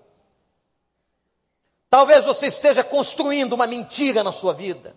Talvez 1.89 2.25
você 2.25 2.47
esteja 2.49 2.83
construindo 2.83 3.53
uma 3.53 3.69
mentira 3.69 4.25
na 4.25 4.33
sua 4.33 4.53
vida. 4.53 4.97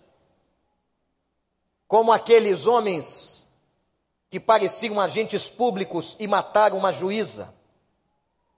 como 1.86 2.10
aqueles 2.10 2.66
homens 2.66 3.48
que 4.28 4.40
pareciam 4.40 5.00
agentes 5.00 5.48
públicos 5.48 6.16
e 6.18 6.26
mataram 6.26 6.76
uma 6.76 6.92
juíza 6.92 7.54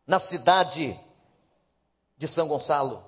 na 0.07 0.19
cidade 0.19 0.99
de 2.17 2.27
São 2.27 2.49
Gonçalo. 2.49 3.05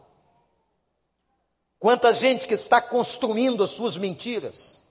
Quanta 1.81 2.15
gente 2.15 2.47
que 2.47 2.55
está 2.55 2.79
construindo 2.79 3.65
as 3.65 3.71
suas 3.71 3.97
mentiras, 3.97 4.82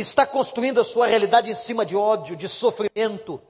está 0.00 0.26
construindo 0.26 0.80
a 0.80 0.84
sua 0.84 1.06
realidade 1.06 1.50
em 1.50 1.54
cima 1.54 1.84
de 1.84 1.96
ódio, 1.96 2.36
de 2.36 2.48
sofrimento. 2.48 3.40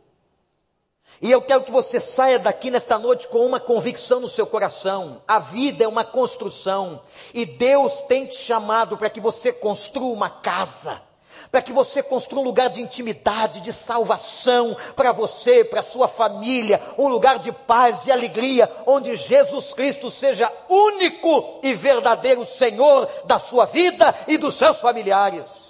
E 1.23 1.31
eu 1.31 1.43
quero 1.43 1.65
que 1.65 1.71
você 1.71 2.01
saia 2.01 2.39
daqui 2.39 2.71
nesta 2.71 2.99
noite 2.99 3.29
com 3.29 3.45
uma 3.45 3.61
convicção 3.61 4.21
no 4.21 4.29
seu 4.29 4.47
coração: 4.47 5.23
a 5.29 5.39
vida 5.39 5.85
é 5.85 5.89
uma 5.89 6.05
construção, 6.05 7.03
e 7.35 7.45
Deus 7.45 8.01
tem 8.01 8.27
te 8.27 8.37
chamado 8.37 8.97
para 8.97 9.11
que 9.11 9.21
você 9.21 9.53
construa 9.53 10.13
uma 10.13 10.31
casa 10.31 11.03
para 11.51 11.63
que 11.63 11.73
você 11.73 12.03
construa 12.03 12.43
um 12.43 12.45
lugar 12.45 12.71
de 12.71 12.81
intimidade, 12.81 13.61
de 13.61 13.73
salvação 13.73 14.77
para 14.95 15.13
você, 15.13 15.65
para 15.65 15.83
sua 15.83 16.07
família, 16.07 16.81
um 16.97 17.09
lugar 17.09 17.39
de 17.39 17.51
paz, 17.51 18.01
de 18.01 18.13
alegria, 18.13 18.71
onde 18.87 19.17
Jesus 19.17 19.73
Cristo 19.73 20.11
seja 20.11 20.51
único 20.69 21.61
e 21.63 21.75
verdadeiro 21.75 22.45
Senhor 22.45 23.09
da 23.25 23.39
sua 23.39 23.65
vida 23.65 24.15
e 24.29 24.39
dos 24.39 24.55
seus 24.55 24.81
familiares. 24.81 25.70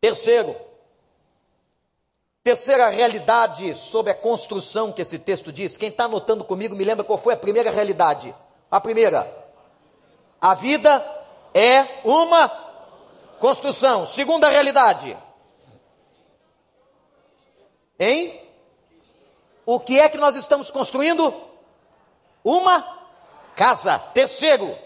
Terceiro, 0.00 0.56
terceira 2.42 2.88
realidade 2.88 3.74
sobre 3.76 4.12
a 4.12 4.14
construção 4.14 4.92
que 4.92 5.02
esse 5.02 5.18
texto 5.18 5.52
diz. 5.52 5.76
Quem 5.76 5.88
está 5.88 6.04
anotando 6.04 6.44
comigo 6.44 6.76
me 6.76 6.84
lembra 6.84 7.04
qual 7.04 7.18
foi 7.18 7.34
a 7.34 7.36
primeira 7.36 7.70
realidade? 7.70 8.34
A 8.70 8.80
primeira, 8.80 9.32
a 10.40 10.54
vida 10.54 11.04
é 11.54 12.00
uma 12.04 12.68
Construção. 13.38 14.04
Segunda 14.04 14.48
realidade. 14.48 15.16
Hein? 17.98 18.40
O 19.64 19.78
que 19.78 19.98
é 19.98 20.08
que 20.08 20.18
nós 20.18 20.34
estamos 20.34 20.70
construindo? 20.70 21.32
Uma 22.42 23.06
casa. 23.54 23.98
Terceiro, 23.98 24.76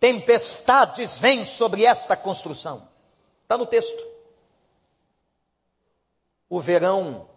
tempestades 0.00 1.20
vêm 1.20 1.44
sobre 1.44 1.84
esta 1.84 2.16
construção. 2.16 2.88
Está 3.46 3.56
no 3.56 3.64
texto. 3.64 4.02
O 6.48 6.60
verão, 6.60 7.28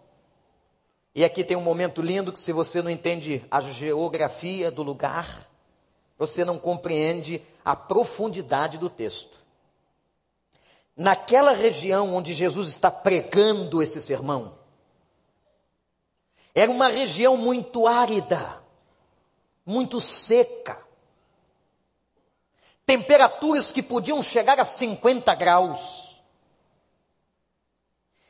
e 1.14 1.24
aqui 1.24 1.44
tem 1.44 1.56
um 1.56 1.62
momento 1.62 2.02
lindo 2.02 2.32
que, 2.32 2.38
se 2.38 2.52
você 2.52 2.82
não 2.82 2.90
entende 2.90 3.44
a 3.48 3.60
geografia 3.60 4.70
do 4.70 4.82
lugar, 4.82 5.48
você 6.18 6.44
não 6.44 6.58
compreende 6.58 7.40
a 7.64 7.76
profundidade 7.76 8.76
do 8.76 8.90
texto 8.90 9.40
naquela 11.00 11.52
região 11.52 12.14
onde 12.14 12.34
Jesus 12.34 12.68
está 12.68 12.90
pregando 12.90 13.82
esse 13.82 14.02
sermão, 14.02 14.58
era 16.54 16.70
uma 16.70 16.88
região 16.88 17.38
muito 17.38 17.86
árida, 17.86 18.62
muito 19.64 19.98
seca. 19.98 20.78
Temperaturas 22.90 23.70
que 23.70 23.84
podiam 23.84 24.20
chegar 24.20 24.58
a 24.58 24.64
50 24.64 25.32
graus. 25.36 26.20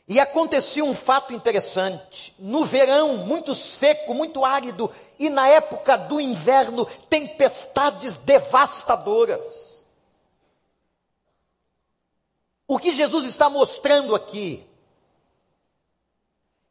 E 0.07 0.21
acontecia 0.21 0.85
um 0.85 0.95
fato 0.95 1.33
interessante: 1.33 2.35
no 2.39 2.67
verão, 2.67 3.17
muito 3.17 3.55
seco, 3.55 4.13
muito 4.13 4.45
árido, 4.45 4.93
e 5.19 5.31
na 5.31 5.49
época 5.49 5.97
do 5.97 6.21
inverno, 6.21 6.85
tempestades 7.09 8.19
devastadoras. 8.19 9.83
O 12.69 12.79
que 12.79 12.93
Jesus 12.93 13.25
está 13.25 13.49
mostrando 13.49 14.15
aqui 14.15 14.69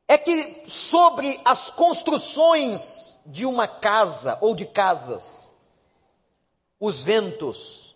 é 0.07 0.15
que 0.15 0.63
sobre 0.67 1.41
as 1.43 1.71
construções 1.71 3.17
de 3.25 3.47
uma 3.47 3.67
casa 3.67 4.37
ou 4.41 4.53
de 4.53 4.67
casas, 4.67 5.48
os 6.79 7.03
ventos 7.03 7.95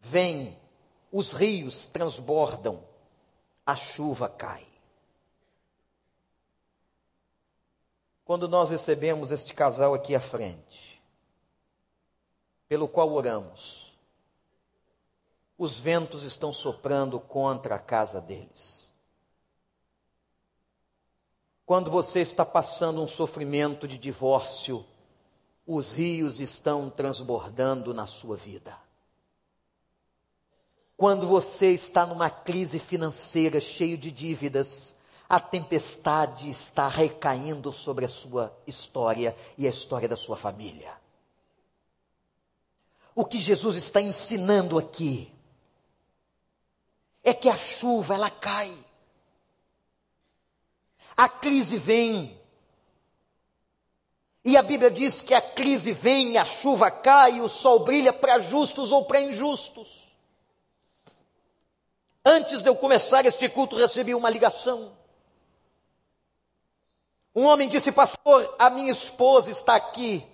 vêm, 0.00 0.58
os 1.10 1.32
rios 1.32 1.86
transbordam, 1.86 2.82
a 3.66 3.76
chuva 3.76 4.28
cai. 4.28 4.66
Quando 8.24 8.48
nós 8.48 8.70
recebemos 8.70 9.30
este 9.30 9.52
casal 9.52 9.92
aqui 9.92 10.14
à 10.14 10.20
frente, 10.20 11.02
pelo 12.68 12.88
qual 12.88 13.12
oramos, 13.12 13.92
os 15.58 15.78
ventos 15.78 16.22
estão 16.22 16.52
soprando 16.52 17.20
contra 17.20 17.74
a 17.74 17.78
casa 17.78 18.20
deles. 18.20 18.90
Quando 21.66 21.90
você 21.90 22.20
está 22.20 22.44
passando 22.44 23.02
um 23.02 23.06
sofrimento 23.06 23.86
de 23.86 23.98
divórcio, 23.98 24.84
os 25.66 25.92
rios 25.92 26.40
estão 26.40 26.90
transbordando 26.90 27.94
na 27.94 28.06
sua 28.06 28.36
vida. 28.36 28.76
Quando 30.96 31.26
você 31.26 31.72
está 31.72 32.06
numa 32.06 32.30
crise 32.30 32.78
financeira 32.78 33.60
cheio 33.60 33.98
de 33.98 34.10
dívidas, 34.10 34.94
a 35.28 35.40
tempestade 35.40 36.50
está 36.50 36.88
recaindo 36.88 37.72
sobre 37.72 38.04
a 38.04 38.08
sua 38.08 38.56
história 38.66 39.34
e 39.56 39.66
a 39.66 39.70
história 39.70 40.08
da 40.08 40.16
sua 40.16 40.36
família. 40.36 41.00
O 43.14 43.24
que 43.24 43.38
Jesus 43.38 43.76
está 43.76 44.00
ensinando 44.00 44.78
aqui 44.78 45.32
é 47.22 47.32
que 47.32 47.48
a 47.48 47.56
chuva 47.56 48.14
ela 48.14 48.30
cai. 48.30 48.76
A 51.16 51.28
crise 51.28 51.78
vem. 51.78 52.40
E 54.44 54.56
a 54.56 54.62
Bíblia 54.62 54.90
diz 54.90 55.20
que 55.20 55.34
a 55.34 55.40
crise 55.40 55.92
vem, 55.92 56.36
a 56.36 56.44
chuva 56.44 56.90
cai, 56.90 57.40
o 57.40 57.48
sol 57.48 57.80
brilha 57.80 58.12
para 58.12 58.40
justos 58.40 58.90
ou 58.90 59.04
para 59.04 59.20
injustos. 59.20 60.12
Antes 62.24 62.62
de 62.62 62.68
eu 62.68 62.74
começar 62.74 63.24
este 63.24 63.48
culto, 63.48 63.76
recebi 63.76 64.14
uma 64.14 64.30
ligação. 64.30 64.96
Um 67.34 67.44
homem 67.44 67.68
disse, 67.68 67.92
pastor, 67.92 68.54
a 68.58 68.68
minha 68.68 68.92
esposa 68.92 69.50
está 69.50 69.74
aqui. 69.74 70.26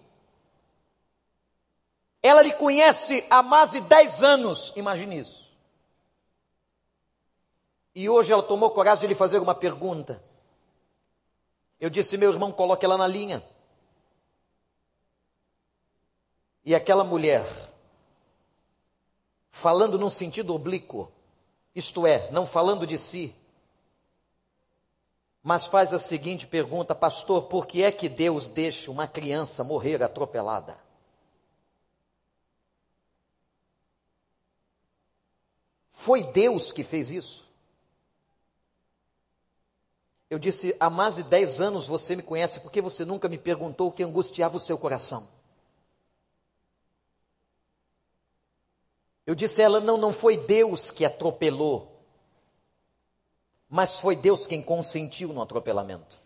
Ela 2.23 2.43
lhe 2.43 2.53
conhece 2.53 3.25
há 3.31 3.43
mais 3.43 3.71
de 3.71 3.81
10 3.81 4.23
anos, 4.23 4.73
imagine 4.75 5.21
isso. 5.21 5.49
E 7.95 8.09
hoje 8.09 8.33
ela 8.33 8.43
tomou 8.43 8.71
coragem 8.71 9.03
de 9.03 9.07
lhe 9.09 9.15
fazer 9.15 9.39
uma 9.39 9.55
pergunta. 9.55 10.23
Eu 11.79 11.89
disse, 11.89 12.17
meu 12.17 12.33
irmão, 12.33 12.51
coloque 12.51 12.85
ela 12.85 12.99
na 12.99 13.07
linha. 13.07 13.43
E 16.69 16.75
aquela 16.75 17.03
mulher, 17.03 17.47
falando 19.51 19.99
num 19.99 20.11
sentido 20.11 20.55
oblíquo, 20.55 21.11
isto 21.75 22.07
é, 22.07 22.31
não 22.31 22.45
falando 22.45 22.87
de 22.87 22.99
si, 22.99 23.35
mas 25.43 25.67
faz 25.67 25.95
a 25.95 25.99
seguinte 25.99 26.47
pergunta, 26.47 26.95
pastor: 26.95 27.45
por 27.45 27.67
que 27.67 27.83
é 27.83 27.91
que 27.91 28.07
Deus 28.07 28.49
deixa 28.51 28.91
uma 28.91 29.09
criança 29.09 29.65
morrer 29.65 30.03
atropelada? 30.03 30.79
Foi 35.91 36.23
Deus 36.23 36.71
que 36.71 36.85
fez 36.85 37.11
isso? 37.11 37.49
Eu 40.29 40.39
disse: 40.39 40.77
há 40.79 40.91
mais 40.91 41.15
de 41.15 41.23
10 41.23 41.63
anos 41.63 41.87
você 41.87 42.15
me 42.15 42.23
conhece, 42.23 42.61
porque 42.61 42.83
você 42.83 43.07
nunca 43.07 43.27
me 43.27 43.39
perguntou 43.39 43.89
o 43.89 43.93
que 43.93 44.03
angustiava 44.03 44.59
o 44.59 44.61
seu 44.61 44.77
coração? 44.77 45.38
Eu 49.29 49.35
disse 49.35 49.61
a 49.61 49.67
ela: 49.67 49.79
não, 49.79 49.99
não 49.99 50.11
foi 50.11 50.39
Deus 50.39 50.91
que 50.91 51.05
atropelou, 51.05 52.01
mas 53.69 54.01
foi 54.01 54.17
Deus 54.17 54.47
quem 54.47 54.63
consentiu 54.63 55.35
no 55.35 55.43
atropelamento. 55.43 56.17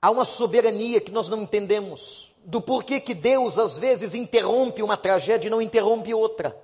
Há 0.00 0.10
uma 0.10 0.24
soberania 0.24 0.98
que 0.98 1.10
nós 1.10 1.28
não 1.28 1.42
entendemos 1.42 2.34
do 2.42 2.62
porquê 2.62 2.98
que 3.02 3.12
Deus 3.12 3.58
às 3.58 3.76
vezes 3.76 4.14
interrompe 4.14 4.82
uma 4.82 4.96
tragédia 4.96 5.48
e 5.48 5.50
não 5.50 5.60
interrompe 5.60 6.14
outra. 6.14 6.58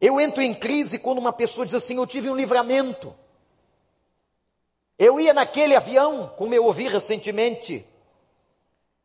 Eu 0.00 0.20
entro 0.20 0.40
em 0.40 0.54
crise 0.54 1.00
quando 1.00 1.18
uma 1.18 1.32
pessoa 1.32 1.66
diz 1.66 1.74
assim: 1.74 1.96
Eu 1.96 2.06
tive 2.06 2.30
um 2.30 2.36
livramento. 2.36 3.12
Eu 4.96 5.18
ia 5.18 5.34
naquele 5.34 5.74
avião, 5.74 6.32
como 6.36 6.54
eu 6.54 6.64
ouvi 6.64 6.86
recentemente, 6.86 7.84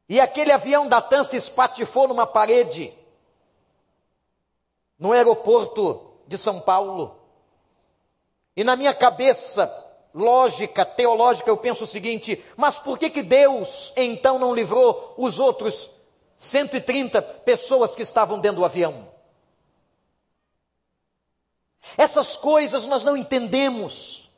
e 0.10 0.20
aquele 0.20 0.52
avião 0.52 0.88
da 0.88 1.02
TAM 1.02 1.24
se 1.24 1.38
espatifou 1.38 2.08
numa 2.08 2.28
parede, 2.28 2.94
no 4.98 5.14
aeroporto 5.14 6.12
de 6.28 6.38
São 6.38 6.60
Paulo. 6.60 7.16
E 8.56 8.64
na 8.64 8.76
minha 8.76 8.94
cabeça, 8.94 9.72
lógica, 10.14 10.84
teológica, 10.84 11.50
eu 11.50 11.56
penso 11.56 11.86
o 11.86 11.88
seguinte: 11.88 12.44
mas 12.58 12.80
por 12.80 12.98
que, 13.00 13.10
que 13.10 13.22
Deus 13.22 13.94
então 13.96 14.38
não 14.38 14.54
livrou 14.54 15.14
os 15.18 15.40
outros 15.40 15.92
130 16.40 17.22
pessoas 17.22 17.94
que 17.94 18.02
estavam 18.02 18.40
dentro 18.40 18.60
do 18.60 18.66
avião. 18.66 19.12
Essas 21.98 22.38
coisas 22.38 22.86
nós 22.86 23.04
não 23.04 23.18
entendemos. 23.18 24.29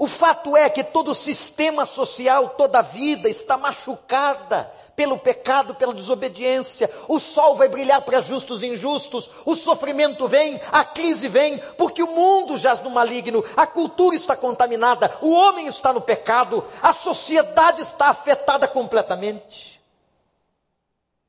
O 0.00 0.06
fato 0.06 0.56
é 0.56 0.70
que 0.70 0.82
todo 0.82 1.10
o 1.10 1.14
sistema 1.14 1.84
social, 1.84 2.54
toda 2.56 2.78
a 2.78 2.82
vida 2.82 3.28
está 3.28 3.58
machucada 3.58 4.64
pelo 4.96 5.18
pecado, 5.18 5.74
pela 5.74 5.92
desobediência. 5.92 6.90
O 7.06 7.20
sol 7.20 7.54
vai 7.54 7.68
brilhar 7.68 8.00
para 8.00 8.22
justos 8.22 8.62
e 8.62 8.68
injustos, 8.68 9.30
o 9.44 9.54
sofrimento 9.54 10.26
vem, 10.26 10.58
a 10.72 10.82
crise 10.86 11.28
vem, 11.28 11.58
porque 11.76 12.02
o 12.02 12.14
mundo 12.14 12.56
jaz 12.56 12.80
no 12.80 12.88
maligno, 12.88 13.44
a 13.54 13.66
cultura 13.66 14.16
está 14.16 14.34
contaminada, 14.34 15.18
o 15.20 15.32
homem 15.32 15.66
está 15.66 15.92
no 15.92 16.00
pecado, 16.00 16.64
a 16.80 16.94
sociedade 16.94 17.82
está 17.82 18.08
afetada 18.08 18.66
completamente. 18.66 19.82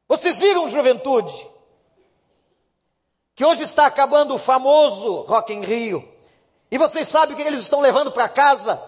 Vocês 0.07 0.39
viram, 0.39 0.69
juventude, 0.69 1.45
que 3.36 3.43
hoje 3.43 3.63
está 3.63 3.86
acabando 3.86 4.34
o 4.34 4.39
famoso 4.39 5.23
Rock 5.23 5.51
in 5.51 5.60
Rio, 5.65 6.11
e 6.71 6.77
vocês 6.77 7.07
sabem 7.07 7.36
o 7.36 7.38
que 7.38 7.43
eles 7.43 7.60
estão 7.60 7.81
levando 7.81 8.12
para 8.12 8.29
casa? 8.29 8.81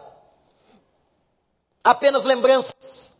Apenas 1.83 2.23
lembranças 2.23 3.13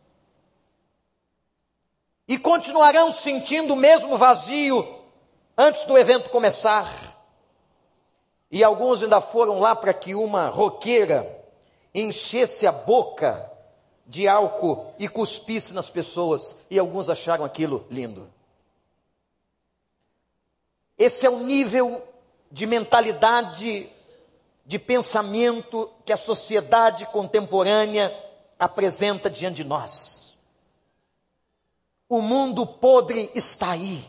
e 2.26 2.38
continuarão 2.38 3.12
sentindo 3.12 3.74
o 3.74 3.76
mesmo 3.76 4.16
vazio 4.16 5.02
antes 5.56 5.84
do 5.84 5.96
evento 5.96 6.30
começar. 6.30 6.90
E 8.50 8.64
alguns 8.64 9.02
ainda 9.02 9.20
foram 9.20 9.58
lá 9.60 9.76
para 9.76 9.92
que 9.92 10.14
uma 10.14 10.48
roqueira 10.48 11.44
enchesse 11.94 12.66
a 12.66 12.72
boca 12.72 13.50
de 14.06 14.28
álcool 14.28 14.94
e 14.98 15.08
cuspisse 15.08 15.72
nas 15.72 15.88
pessoas, 15.88 16.58
e 16.70 16.78
alguns 16.78 17.08
acharam 17.08 17.44
aquilo 17.44 17.86
lindo. 17.90 18.30
Esse 20.96 21.26
é 21.26 21.30
o 21.30 21.38
nível 21.38 22.06
de 22.50 22.66
mentalidade, 22.66 23.90
de 24.66 24.78
pensamento 24.78 25.90
que 26.04 26.12
a 26.12 26.16
sociedade 26.16 27.06
contemporânea 27.06 28.12
apresenta 28.58 29.28
diante 29.28 29.56
de 29.56 29.64
nós. 29.64 30.36
O 32.08 32.20
mundo 32.20 32.66
podre 32.66 33.30
está 33.34 33.72
aí. 33.72 34.08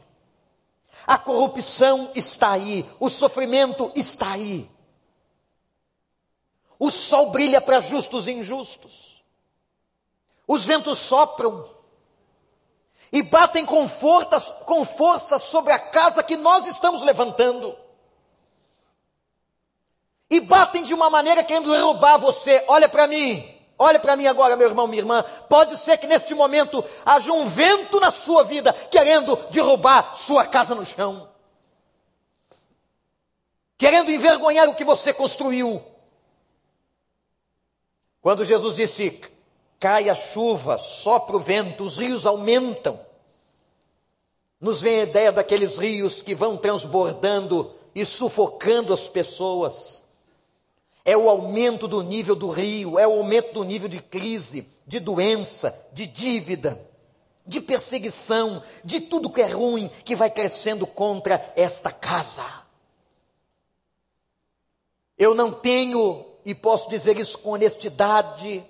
A 1.05 1.17
corrupção 1.17 2.11
está 2.15 2.51
aí. 2.51 2.89
O 2.99 3.09
sofrimento 3.09 3.91
está 3.95 4.31
aí. 4.31 4.69
O 6.79 6.89
sol 6.89 7.31
brilha 7.31 7.61
para 7.61 7.79
justos 7.79 8.27
e 8.27 8.31
injustos. 8.31 9.23
Os 10.47 10.65
ventos 10.65 10.99
sopram 10.99 11.69
e 13.11 13.23
batem 13.23 13.65
com 13.65 13.87
força, 13.87 14.39
com 14.65 14.83
força 14.83 15.39
sobre 15.39 15.73
a 15.73 15.79
casa 15.79 16.23
que 16.23 16.35
nós 16.35 16.67
estamos 16.67 17.01
levantando. 17.01 17.75
E 20.29 20.41
batem 20.41 20.83
de 20.83 20.93
uma 20.93 21.09
maneira 21.09 21.43
querendo 21.43 21.71
derrubar 21.71 22.17
você. 22.17 22.63
Olha 22.67 22.89
para 22.89 23.07
mim. 23.07 23.55
Olha 23.77 23.99
para 23.99 24.15
mim 24.15 24.25
agora, 24.25 24.55
meu 24.55 24.69
irmão, 24.69 24.87
minha 24.87 25.01
irmã. 25.01 25.23
Pode 25.49 25.77
ser 25.77 25.97
que 25.97 26.07
neste 26.07 26.33
momento 26.33 26.83
haja 27.05 27.31
um 27.31 27.45
vento 27.45 27.99
na 27.99 28.09
sua 28.09 28.43
vida 28.43 28.71
querendo 28.73 29.35
derrubar 29.51 30.15
sua 30.15 30.45
casa 30.45 30.73
no 30.73 30.85
chão, 30.85 31.29
querendo 33.77 34.11
envergonhar 34.11 34.69
o 34.69 34.75
que 34.75 34.85
você 34.85 35.13
construiu. 35.13 35.83
Quando 38.21 38.45
Jesus 38.45 38.77
disse: 38.77 39.21
cai 39.77 40.09
a 40.09 40.15
chuva, 40.15 40.77
sopra 40.77 41.35
o 41.35 41.39
vento, 41.39 41.83
os 41.83 41.97
rios 41.97 42.25
aumentam, 42.25 42.97
nos 44.57 44.81
vem 44.81 45.01
a 45.01 45.03
ideia 45.03 45.31
daqueles 45.33 45.77
rios 45.77 46.21
que 46.21 46.33
vão 46.33 46.55
transbordando 46.55 47.75
e 47.93 48.05
sufocando 48.05 48.93
as 48.93 49.09
pessoas 49.09 50.04
é 51.05 51.15
o 51.15 51.29
aumento 51.29 51.87
do 51.87 52.01
nível 52.01 52.35
do 52.35 52.49
rio, 52.49 52.97
é 52.97 53.07
o 53.07 53.19
aumento 53.19 53.53
do 53.53 53.63
nível 53.63 53.87
de 53.87 54.01
crise, 54.01 54.67
de 54.87 54.99
doença, 54.99 55.87
de 55.93 56.07
dívida, 56.07 56.81
de 57.45 57.61
perseguição, 57.61 58.63
de 58.83 58.99
tudo 58.99 59.29
que 59.29 59.39
é 59.39 59.47
ruim 59.47 59.89
que 60.03 60.15
vai 60.15 60.31
crescendo 60.31 60.87
contra 60.87 61.53
esta 61.55 61.91
casa. 61.91 62.43
Eu 65.15 65.35
não 65.35 65.51
tenho, 65.51 66.25
e 66.43 66.55
posso 66.55 66.89
dizer 66.89 67.17
isso 67.19 67.37
com 67.37 67.51
honestidade, 67.51 68.65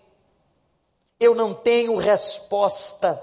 eu 1.18 1.34
não 1.34 1.54
tenho 1.54 1.96
resposta 1.96 3.20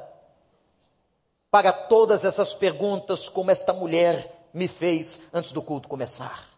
para 1.51 1.71
todas 1.71 2.25
essas 2.25 2.55
perguntas 2.55 3.29
como 3.29 3.51
esta 3.51 3.75
mulher 3.75 4.49
me 4.55 4.67
fez 4.67 5.21
antes 5.35 5.53
do 5.53 5.61
culto 5.61 5.87
começar. 5.87 6.52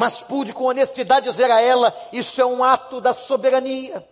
Mas 0.00 0.22
pude 0.22 0.54
com 0.54 0.64
honestidade 0.64 1.28
dizer 1.28 1.50
a 1.50 1.60
ela: 1.60 1.94
isso 2.10 2.40
é 2.40 2.46
um 2.46 2.64
ato 2.64 3.02
da 3.02 3.12
soberania. 3.12 4.02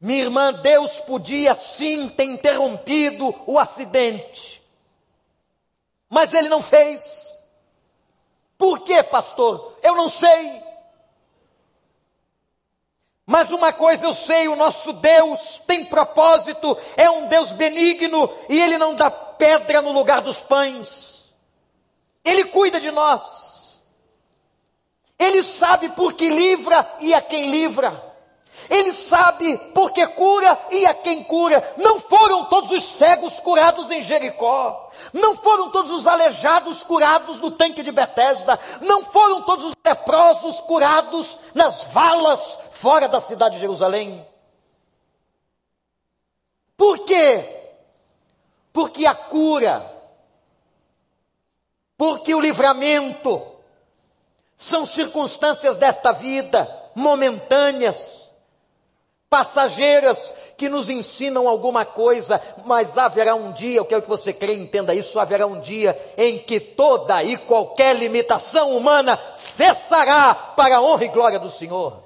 Minha 0.00 0.22
irmã, 0.22 0.50
Deus 0.50 0.98
podia 1.00 1.54
sim 1.54 2.08
ter 2.08 2.24
interrompido 2.24 3.34
o 3.46 3.58
acidente, 3.58 4.62
mas 6.08 6.32
Ele 6.32 6.48
não 6.48 6.62
fez. 6.62 7.36
Por 8.56 8.78
quê, 8.78 9.02
pastor? 9.02 9.76
Eu 9.82 9.94
não 9.94 10.08
sei. 10.08 10.62
Mas 13.26 13.50
uma 13.50 13.74
coisa 13.74 14.06
eu 14.06 14.14
sei: 14.14 14.48
o 14.48 14.56
nosso 14.56 14.90
Deus 14.94 15.60
tem 15.66 15.84
propósito, 15.84 16.78
é 16.96 17.10
um 17.10 17.26
Deus 17.26 17.52
benigno 17.52 18.32
e 18.48 18.58
Ele 18.58 18.78
não 18.78 18.94
dá 18.94 19.10
pedra 19.10 19.82
no 19.82 19.92
lugar 19.92 20.22
dos 20.22 20.42
pães. 20.42 21.19
Ele 22.24 22.44
cuida 22.46 22.78
de 22.78 22.90
nós. 22.90 23.80
Ele 25.18 25.42
sabe 25.42 25.90
por 25.90 26.14
que 26.14 26.28
livra 26.28 26.96
e 27.00 27.12
a 27.12 27.20
quem 27.20 27.50
livra. 27.50 28.10
Ele 28.68 28.92
sabe 28.92 29.56
por 29.74 29.90
que 29.90 30.06
cura 30.08 30.58
e 30.70 30.86
a 30.86 30.94
quem 30.94 31.24
cura. 31.24 31.74
Não 31.76 31.98
foram 31.98 32.44
todos 32.46 32.70
os 32.70 32.84
cegos 32.84 33.40
curados 33.40 33.90
em 33.90 34.02
Jericó. 34.02 34.90
Não 35.12 35.34
foram 35.34 35.70
todos 35.70 35.90
os 35.90 36.06
aleijados 36.06 36.82
curados 36.82 37.40
no 37.40 37.50
tanque 37.50 37.82
de 37.82 37.92
Betesda. 37.92 38.58
Não 38.80 39.04
foram 39.04 39.42
todos 39.42 39.64
os 39.64 39.74
leprosos 39.84 40.60
curados 40.60 41.38
nas 41.54 41.84
valas 41.84 42.58
fora 42.72 43.08
da 43.08 43.20
cidade 43.20 43.56
de 43.56 43.60
Jerusalém. 43.60 44.26
Por 46.76 47.00
quê? 47.00 47.44
Porque 48.72 49.04
a 49.04 49.14
cura 49.14 49.99
porque 52.00 52.34
o 52.34 52.40
livramento 52.40 53.42
são 54.56 54.86
circunstâncias 54.86 55.76
desta 55.76 56.12
vida, 56.12 56.66
momentâneas, 56.94 58.32
passageiras, 59.28 60.34
que 60.56 60.66
nos 60.66 60.88
ensinam 60.88 61.46
alguma 61.46 61.84
coisa, 61.84 62.40
mas 62.64 62.96
haverá 62.96 63.34
um 63.34 63.52
dia, 63.52 63.76
eu 63.76 63.84
quero 63.84 64.00
que 64.00 64.08
você 64.08 64.32
creia 64.32 64.56
e 64.56 64.62
entenda 64.62 64.94
isso, 64.94 65.20
haverá 65.20 65.46
um 65.46 65.60
dia 65.60 65.94
em 66.16 66.38
que 66.38 66.58
toda 66.58 67.22
e 67.22 67.36
qualquer 67.36 67.94
limitação 67.94 68.74
humana 68.74 69.20
cessará 69.34 70.32
para 70.32 70.78
a 70.78 70.82
honra 70.82 71.04
e 71.04 71.08
glória 71.08 71.38
do 71.38 71.50
Senhor. 71.50 72.02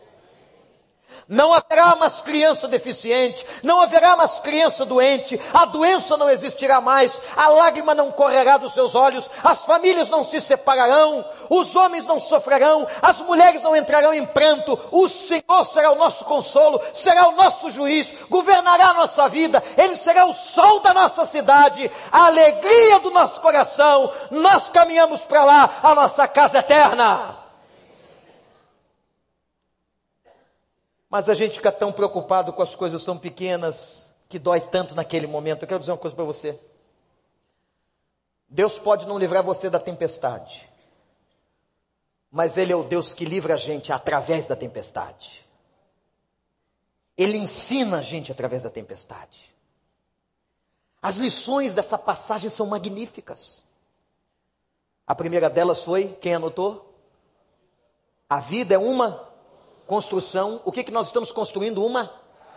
Não 1.28 1.54
haverá 1.54 1.96
mais 1.96 2.20
criança 2.20 2.68
deficiente, 2.68 3.46
não 3.62 3.80
haverá 3.80 4.14
mais 4.16 4.38
criança 4.40 4.84
doente, 4.84 5.40
a 5.52 5.64
doença 5.64 6.16
não 6.16 6.28
existirá 6.28 6.80
mais, 6.80 7.20
a 7.34 7.48
lágrima 7.48 7.94
não 7.94 8.12
correrá 8.12 8.58
dos 8.58 8.74
seus 8.74 8.94
olhos, 8.94 9.30
as 9.42 9.64
famílias 9.64 10.10
não 10.10 10.22
se 10.22 10.40
separarão, 10.40 11.24
os 11.48 11.74
homens 11.74 12.06
não 12.06 12.18
sofrerão, 12.18 12.86
as 13.00 13.20
mulheres 13.20 13.62
não 13.62 13.74
entrarão 13.74 14.12
em 14.12 14.26
pranto, 14.26 14.78
o 14.90 15.08
Senhor 15.08 15.64
será 15.64 15.92
o 15.92 15.96
nosso 15.96 16.24
consolo, 16.24 16.80
será 16.92 17.28
o 17.28 17.36
nosso 17.36 17.70
juiz, 17.70 18.14
governará 18.28 18.88
a 18.88 18.94
nossa 18.94 19.26
vida, 19.28 19.62
Ele 19.76 19.96
será 19.96 20.26
o 20.26 20.34
sol 20.34 20.80
da 20.80 20.92
nossa 20.92 21.24
cidade, 21.24 21.90
a 22.12 22.26
alegria 22.26 22.98
do 23.00 23.10
nosso 23.10 23.40
coração, 23.40 24.12
nós 24.30 24.68
caminhamos 24.68 25.20
para 25.22 25.44
lá, 25.44 25.70
a 25.82 25.94
nossa 25.94 26.28
casa 26.28 26.58
eterna. 26.58 27.43
Mas 31.14 31.28
a 31.28 31.34
gente 31.34 31.54
fica 31.54 31.70
tão 31.70 31.92
preocupado 31.92 32.52
com 32.52 32.60
as 32.60 32.74
coisas 32.74 33.04
tão 33.04 33.16
pequenas 33.16 34.12
que 34.28 34.36
dói 34.36 34.60
tanto 34.60 34.96
naquele 34.96 35.28
momento. 35.28 35.62
Eu 35.62 35.68
quero 35.68 35.78
dizer 35.78 35.92
uma 35.92 35.98
coisa 35.98 36.16
para 36.16 36.24
você. 36.24 36.60
Deus 38.48 38.80
pode 38.80 39.06
não 39.06 39.16
livrar 39.16 39.44
você 39.44 39.70
da 39.70 39.78
tempestade, 39.78 40.68
mas 42.32 42.58
Ele 42.58 42.72
é 42.72 42.76
o 42.76 42.82
Deus 42.82 43.14
que 43.14 43.24
livra 43.24 43.54
a 43.54 43.56
gente 43.56 43.92
através 43.92 44.48
da 44.48 44.56
tempestade. 44.56 45.46
Ele 47.16 47.36
ensina 47.38 47.98
a 47.98 48.02
gente 48.02 48.32
através 48.32 48.64
da 48.64 48.70
tempestade. 48.70 49.54
As 51.00 51.14
lições 51.14 51.74
dessa 51.74 51.96
passagem 51.96 52.50
são 52.50 52.66
magníficas. 52.66 53.62
A 55.06 55.14
primeira 55.14 55.48
delas 55.48 55.84
foi, 55.84 56.08
quem 56.08 56.34
anotou? 56.34 56.92
A 58.28 58.40
vida 58.40 58.74
é 58.74 58.78
uma 58.78 59.32
construção, 59.86 60.60
o 60.64 60.72
que, 60.72 60.84
que 60.84 60.92
nós 60.92 61.06
estamos 61.06 61.30
construindo? 61.30 61.84
Uma 61.84 62.10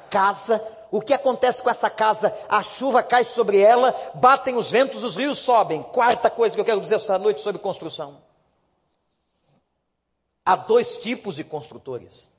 casa 0.09 0.61
O 0.89 1.01
que 1.01 1.13
acontece 1.13 1.61
com 1.61 1.69
essa 1.69 1.89
casa? 1.89 2.33
A 2.47 2.63
chuva 2.63 3.03
cai 3.03 3.23
sobre 3.25 3.59
ela, 3.59 3.91
batem 4.15 4.55
os 4.55 4.71
ventos, 4.71 5.03
os 5.03 5.15
rios 5.15 5.37
sobem. 5.37 5.83
Quarta 5.83 6.29
coisa 6.29 6.55
que 6.55 6.61
eu 6.61 6.65
quero 6.65 6.81
dizer 6.81 6.95
esta 6.95 7.19
noite 7.19 7.41
sobre 7.41 7.61
construção. 7.61 8.21
Há 10.45 10.55
dois 10.55 10.97
tipos 10.97 11.35
de 11.35 11.43
construtores. 11.43 12.29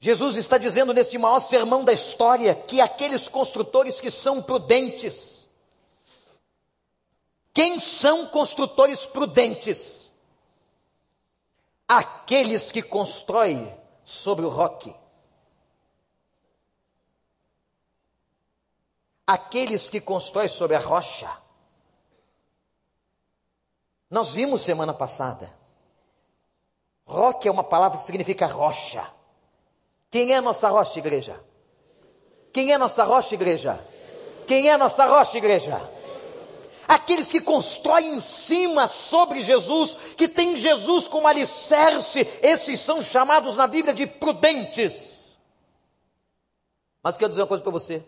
Jesus 0.00 0.36
está 0.36 0.56
dizendo 0.56 0.94
neste 0.94 1.18
maior 1.18 1.38
sermão 1.38 1.84
da 1.84 1.92
história 1.92 2.54
que 2.54 2.80
aqueles 2.80 3.28
construtores 3.28 4.00
que 4.00 4.10
são 4.10 4.42
prudentes. 4.42 5.44
Quem 7.52 7.80
são 7.80 8.26
construtores 8.26 9.04
prudentes? 9.04 9.95
Aqueles 11.88 12.72
que 12.72 12.82
constroem 12.82 13.72
sobre 14.04 14.44
o 14.44 14.48
roque. 14.48 14.94
Aqueles 19.26 19.88
que 19.88 20.00
constroem 20.00 20.48
sobre 20.48 20.76
a 20.76 20.80
rocha. 20.80 21.30
Nós 24.10 24.34
vimos 24.34 24.62
semana 24.62 24.94
passada. 24.94 25.52
Roque 27.04 27.48
é 27.48 27.50
uma 27.50 27.64
palavra 27.64 27.98
que 27.98 28.04
significa 28.04 28.46
rocha. 28.46 29.04
Quem 30.10 30.32
é 30.32 30.40
nossa 30.40 30.68
rocha, 30.68 30.98
igreja? 30.98 31.40
Quem 32.52 32.72
é 32.72 32.78
nossa 32.78 33.04
rocha, 33.04 33.34
igreja? 33.34 33.84
Quem 34.46 34.68
é 34.68 34.76
nossa 34.76 35.06
rocha, 35.06 35.38
igreja? 35.38 35.95
Aqueles 36.88 37.30
que 37.30 37.40
constroem 37.40 38.14
em 38.14 38.20
cima 38.20 38.86
sobre 38.86 39.40
Jesus, 39.40 39.94
que 40.16 40.28
tem 40.28 40.56
Jesus 40.56 41.08
como 41.08 41.26
alicerce, 41.26 42.20
esses 42.42 42.80
são 42.80 43.02
chamados 43.02 43.56
na 43.56 43.66
Bíblia 43.66 43.92
de 43.92 44.06
prudentes. 44.06 45.36
Mas 47.02 47.16
quero 47.16 47.30
dizer 47.30 47.42
uma 47.42 47.48
coisa 47.48 47.62
para 47.62 47.72
você. 47.72 48.04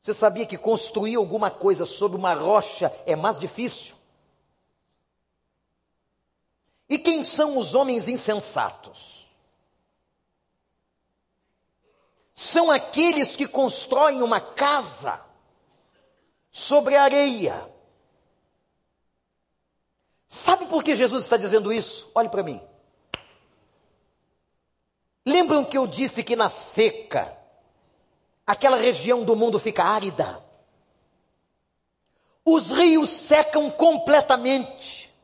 Você 0.00 0.14
sabia 0.14 0.46
que 0.46 0.56
construir 0.56 1.16
alguma 1.16 1.50
coisa 1.50 1.84
sobre 1.84 2.16
uma 2.16 2.34
rocha 2.34 2.94
é 3.04 3.14
mais 3.14 3.36
difícil? 3.36 3.94
E 6.88 6.98
quem 6.98 7.22
são 7.22 7.58
os 7.58 7.74
homens 7.74 8.08
insensatos? 8.08 9.26
São 12.34 12.70
aqueles 12.70 13.36
que 13.36 13.46
constroem 13.46 14.22
uma 14.22 14.40
casa 14.40 15.20
sobre 16.50 16.96
a 16.96 17.02
areia. 17.02 17.68
Sabe 20.26 20.66
por 20.66 20.84
que 20.84 20.94
Jesus 20.94 21.24
está 21.24 21.36
dizendo 21.36 21.72
isso? 21.72 22.10
Olhe 22.14 22.28
para 22.28 22.42
mim. 22.42 22.60
Lembram 25.24 25.64
que 25.64 25.76
eu 25.76 25.86
disse 25.86 26.22
que 26.22 26.36
na 26.36 26.48
seca, 26.48 27.36
aquela 28.46 28.76
região 28.76 29.24
do 29.24 29.36
mundo 29.36 29.58
fica 29.58 29.84
árida? 29.84 30.42
Os 32.44 32.70
rios 32.70 33.10
secam 33.10 33.70
completamente. 33.70 35.14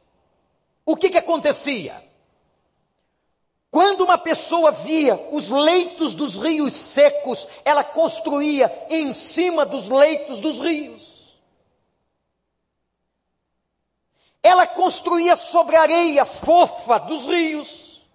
O 0.84 0.96
que, 0.96 1.08
que 1.08 1.18
acontecia? 1.18 2.02
Quando 3.70 4.02
uma 4.02 4.18
pessoa 4.18 4.70
via 4.70 5.16
os 5.32 5.48
leitos 5.48 6.14
dos 6.14 6.36
rios 6.36 6.74
secos, 6.74 7.48
ela 7.64 7.82
construía 7.82 8.86
em 8.88 9.12
cima 9.12 9.66
dos 9.66 9.88
leitos 9.88 10.40
dos 10.40 10.60
rios. 10.60 11.13
Ela 14.44 14.66
construía 14.66 15.36
sobre 15.36 15.74
a 15.74 15.80
areia 15.80 16.26
fofa 16.26 16.98
dos 16.98 17.26
rios. 17.26 18.06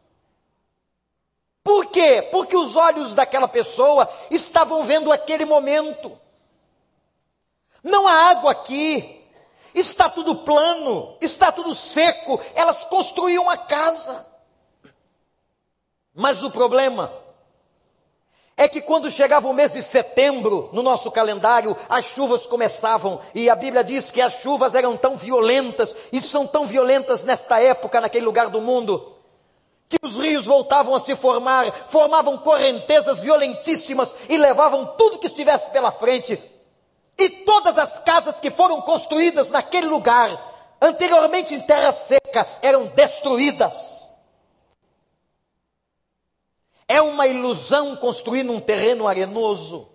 Por 1.63 1.88
quê? 1.88 2.22
Porque 2.32 2.56
os 2.56 2.76
olhos 2.76 3.15
daquela 3.15 3.48
pessoa 3.48 4.08
estavam 4.30 4.84
vendo 4.84 5.12
aquele 5.12 5.44
momento. 5.44 6.15
Não 7.82 8.08
há 8.08 8.30
água 8.30 8.52
aqui, 8.52 9.26
está 9.74 10.08
tudo 10.08 10.44
plano, 10.44 11.18
está 11.20 11.52
tudo 11.52 11.74
seco, 11.74 12.39
elas 12.54 12.86
construíam 12.86 13.50
a 13.50 13.58
casa. 13.58 14.24
Mas 16.13 16.44
o 16.44 16.52
problema 16.52 17.12
é 18.60 18.67
que 18.67 18.82
quando 18.82 19.10
chegava 19.10 19.48
o 19.48 19.54
mês 19.54 19.72
de 19.72 19.82
setembro, 19.82 20.69
no 20.74 20.84
nosso 20.84 21.10
calendário, 21.10 21.78
as 21.88 22.08
chuvas 22.08 22.45
começavam, 22.45 23.22
e 23.34 23.50
a 23.50 23.56
Bíblia 23.56 23.86
diz 23.86 24.12
que 24.12 24.22
as 24.22 24.41
chuvas 24.41 24.76
eram 24.76 24.98
tão 24.98 25.15
violentas, 25.15 25.95
e 26.12 26.22
são 26.22 26.45
tão 26.45 26.67
violentas 26.67 27.24
nesta 27.24 27.58
época, 27.62 28.02
naquele 28.02 28.26
lugar 28.26 28.50
do 28.50 28.60
mundo, 28.60 29.13
que 29.88 29.98
os 30.04 30.17
rios 30.17 30.45
voltavam 30.45 30.93
a 30.93 31.00
se 31.00 31.15
formar, 31.15 31.72
formavam 31.88 32.38
correntezas 32.38 33.22
violentíssimas 33.22 34.13
e 34.28 34.36
levavam 34.36 34.93
tudo 34.98 35.19
que 35.19 35.28
estivesse 35.28 35.69
pela 35.69 35.89
frente 35.89 36.38
e 37.17 37.30
todas 37.30 37.78
as 37.78 37.98
casas 38.00 38.41
que 38.41 38.52
foram 38.52 38.82
construídas 38.82 39.50
naquele 39.50 39.88
lugar, 39.88 40.76
anteriormente 40.82 41.56
em 41.56 41.62
terra 41.62 41.93
seca, 41.93 42.45
eram 42.62 42.88
destruídas. 42.88 43.99
É 46.91 46.99
uma 46.99 47.28
ilusão 47.28 47.95
construir 47.95 48.41
num 48.41 48.60
terreno 48.60 49.08
arenoso. 49.08 49.88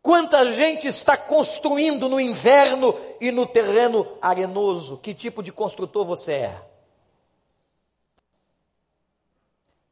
Quanta 0.00 0.52
gente 0.52 0.86
está 0.86 1.16
construindo 1.16 2.08
no 2.08 2.20
inverno 2.20 2.94
e 3.20 3.32
no 3.32 3.44
terreno 3.44 4.16
arenoso? 4.22 4.98
Que 4.98 5.12
tipo 5.12 5.42
de 5.42 5.50
construtor 5.50 6.06
você 6.06 6.32
é? 6.34 6.70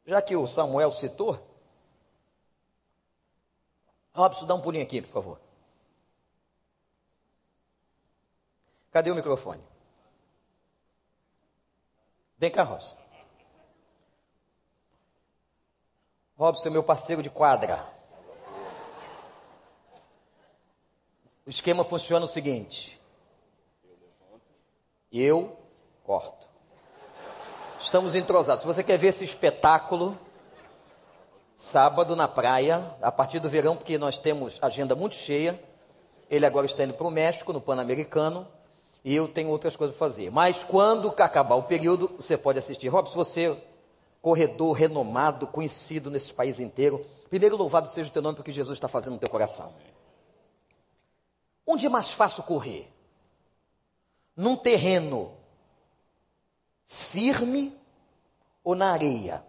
Já 0.06 0.22
que 0.22 0.36
o 0.36 0.46
Samuel 0.46 0.92
citou, 0.92 1.44
Robson, 4.14 4.46
dá 4.46 4.54
um 4.54 4.60
pulinho 4.60 4.84
aqui, 4.84 5.02
por 5.02 5.10
favor. 5.10 5.40
Cadê 8.92 9.10
o 9.10 9.16
microfone? 9.16 9.60
Vem 12.38 12.52
cá, 12.52 12.62
Robson. 12.62 13.03
Robson 16.36 16.68
é 16.68 16.72
meu 16.72 16.82
parceiro 16.82 17.22
de 17.22 17.30
quadra. 17.30 17.84
O 21.46 21.50
esquema 21.50 21.84
funciona 21.84 22.24
o 22.24 22.28
seguinte: 22.28 23.00
eu 25.12 25.56
corto. 26.02 26.48
Estamos 27.78 28.14
entrosados. 28.14 28.62
Se 28.62 28.66
você 28.66 28.82
quer 28.82 28.98
ver 28.98 29.08
esse 29.08 29.24
espetáculo, 29.24 30.18
sábado 31.54 32.16
na 32.16 32.26
praia, 32.26 32.96
a 33.00 33.12
partir 33.12 33.38
do 33.38 33.48
verão, 33.48 33.76
porque 33.76 33.96
nós 33.96 34.18
temos 34.18 34.58
agenda 34.60 34.96
muito 34.96 35.14
cheia. 35.14 35.62
Ele 36.28 36.44
agora 36.44 36.66
está 36.66 36.82
indo 36.82 36.94
para 36.94 37.06
o 37.06 37.10
México, 37.10 37.52
no 37.52 37.60
Pan-Americano, 37.60 38.48
e 39.04 39.14
eu 39.14 39.28
tenho 39.28 39.50
outras 39.50 39.76
coisas 39.76 39.94
para 39.96 40.08
fazer. 40.08 40.30
Mas 40.30 40.64
quando 40.64 41.10
acabar 41.10 41.54
o 41.54 41.62
período, 41.62 42.10
você 42.16 42.36
pode 42.36 42.58
assistir. 42.58 42.88
Robson, 42.88 43.14
você, 43.14 43.56
corredor 44.24 44.72
renomado, 44.72 45.46
conhecido 45.46 46.10
nesse 46.10 46.32
país 46.32 46.58
inteiro, 46.58 47.04
primeiro 47.28 47.58
louvado 47.58 47.86
seja 47.86 48.08
o 48.08 48.12
teu 48.12 48.22
nome, 48.22 48.34
porque 48.34 48.52
Jesus 48.52 48.78
está 48.78 48.88
fazendo 48.88 49.12
no 49.12 49.18
teu 49.18 49.28
coração. 49.28 49.76
Onde 51.66 51.84
é 51.84 51.90
mais 51.90 52.10
fácil 52.10 52.42
correr? 52.42 52.90
Num 54.34 54.56
terreno 54.56 55.36
firme 56.86 57.78
ou 58.64 58.74
na 58.74 58.92
areia? 58.92 59.44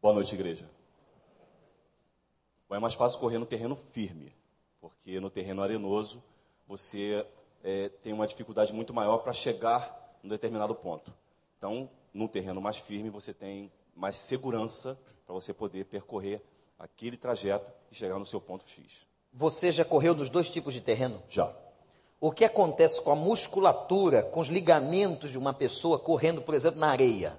Boa 0.00 0.14
noite, 0.14 0.34
igreja. 0.34 0.66
É 2.70 2.78
mais 2.78 2.94
fácil 2.94 3.20
correr 3.20 3.36
no 3.36 3.44
terreno 3.44 3.76
firme, 3.92 4.34
porque 4.80 5.20
no 5.20 5.28
terreno 5.28 5.62
arenoso 5.62 6.24
você 6.66 7.26
é, 7.62 7.90
tem 7.90 8.14
uma 8.14 8.26
dificuldade 8.26 8.72
muito 8.72 8.94
maior 8.94 9.18
para 9.18 9.34
chegar 9.34 10.16
num 10.22 10.30
determinado 10.30 10.74
ponto. 10.74 11.12
Então, 11.58 11.90
no 12.14 12.28
terreno 12.28 12.60
mais 12.60 12.78
firme, 12.78 13.10
você 13.10 13.34
tem 13.34 13.70
mais 13.94 14.16
segurança 14.16 14.98
para 15.26 15.34
você 15.34 15.52
poder 15.52 15.84
percorrer 15.84 16.40
aquele 16.78 17.16
trajeto 17.16 17.70
e 17.90 17.94
chegar 17.94 18.18
no 18.18 18.24
seu 18.24 18.40
ponto 18.40 18.64
X. 18.68 19.06
Você 19.32 19.72
já 19.72 19.84
correu 19.84 20.14
dos 20.14 20.30
dois 20.30 20.48
tipos 20.48 20.72
de 20.72 20.80
terreno? 20.80 21.20
Já. 21.28 21.52
O 22.20 22.30
que 22.30 22.44
acontece 22.44 23.02
com 23.02 23.10
a 23.10 23.16
musculatura, 23.16 24.22
com 24.22 24.40
os 24.40 24.48
ligamentos 24.48 25.30
de 25.30 25.38
uma 25.38 25.52
pessoa 25.52 25.98
correndo, 25.98 26.40
por 26.40 26.54
exemplo, 26.54 26.78
na 26.78 26.90
areia? 26.90 27.38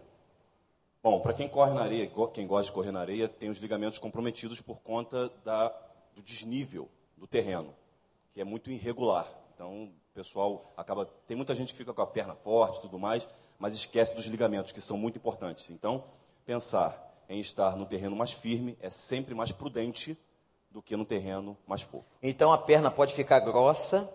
Bom, 1.01 1.19
para 1.21 1.33
quem 1.33 1.47
corre 1.47 1.73
na 1.73 1.81
areia, 1.81 2.11
quem 2.33 2.45
gosta 2.45 2.65
de 2.65 2.71
correr 2.71 2.91
na 2.91 2.99
areia, 2.99 3.29
tem 3.29 3.49
os 3.49 3.59
ligamentos 3.59 3.99
comprometidos 3.99 4.59
por 4.59 4.81
conta 4.81 5.29
da, 5.43 5.69
do 6.13 6.21
desnível 6.21 6.89
do 7.15 7.25
terreno, 7.25 7.73
que 8.33 8.41
é 8.41 8.43
muito 8.43 8.69
irregular. 8.69 9.31
Então, 9.53 9.85
o 9.85 9.93
pessoal 10.13 10.73
acaba. 10.75 11.05
Tem 11.27 11.38
muita 11.38 11.55
gente 11.55 11.71
que 11.71 11.77
fica 11.77 11.93
com 11.93 12.01
a 12.01 12.07
perna 12.07 12.35
forte 12.35 12.79
e 12.79 12.81
tudo 12.81 12.99
mais, 12.99 13.27
mas 13.60 13.74
esquece 13.74 14.15
dos 14.15 14.26
ligamentos, 14.26 14.72
que 14.72 14.82
são 14.82 14.98
muito 14.98 15.18
importantes. 15.18 15.70
Então, 15.70 16.04
pensar 16.46 17.02
em 17.30 17.39
estar 17.39 17.76
no 17.76 17.86
terreno 17.86 18.15
mais 18.15 18.32
firme 18.32 18.78
é 18.82 18.89
sempre 18.89 19.34
mais 19.34 19.52
prudente 19.52 20.18
do 20.70 20.82
que 20.82 20.96
no 20.96 21.06
terreno 21.06 21.58
mais 21.65 21.82
fofo. 21.82 22.06
Então, 22.22 22.52
a 22.52 22.58
perna 22.58 22.91
pode 22.91 23.13
ficar 23.13 23.39
grossa, 23.39 24.10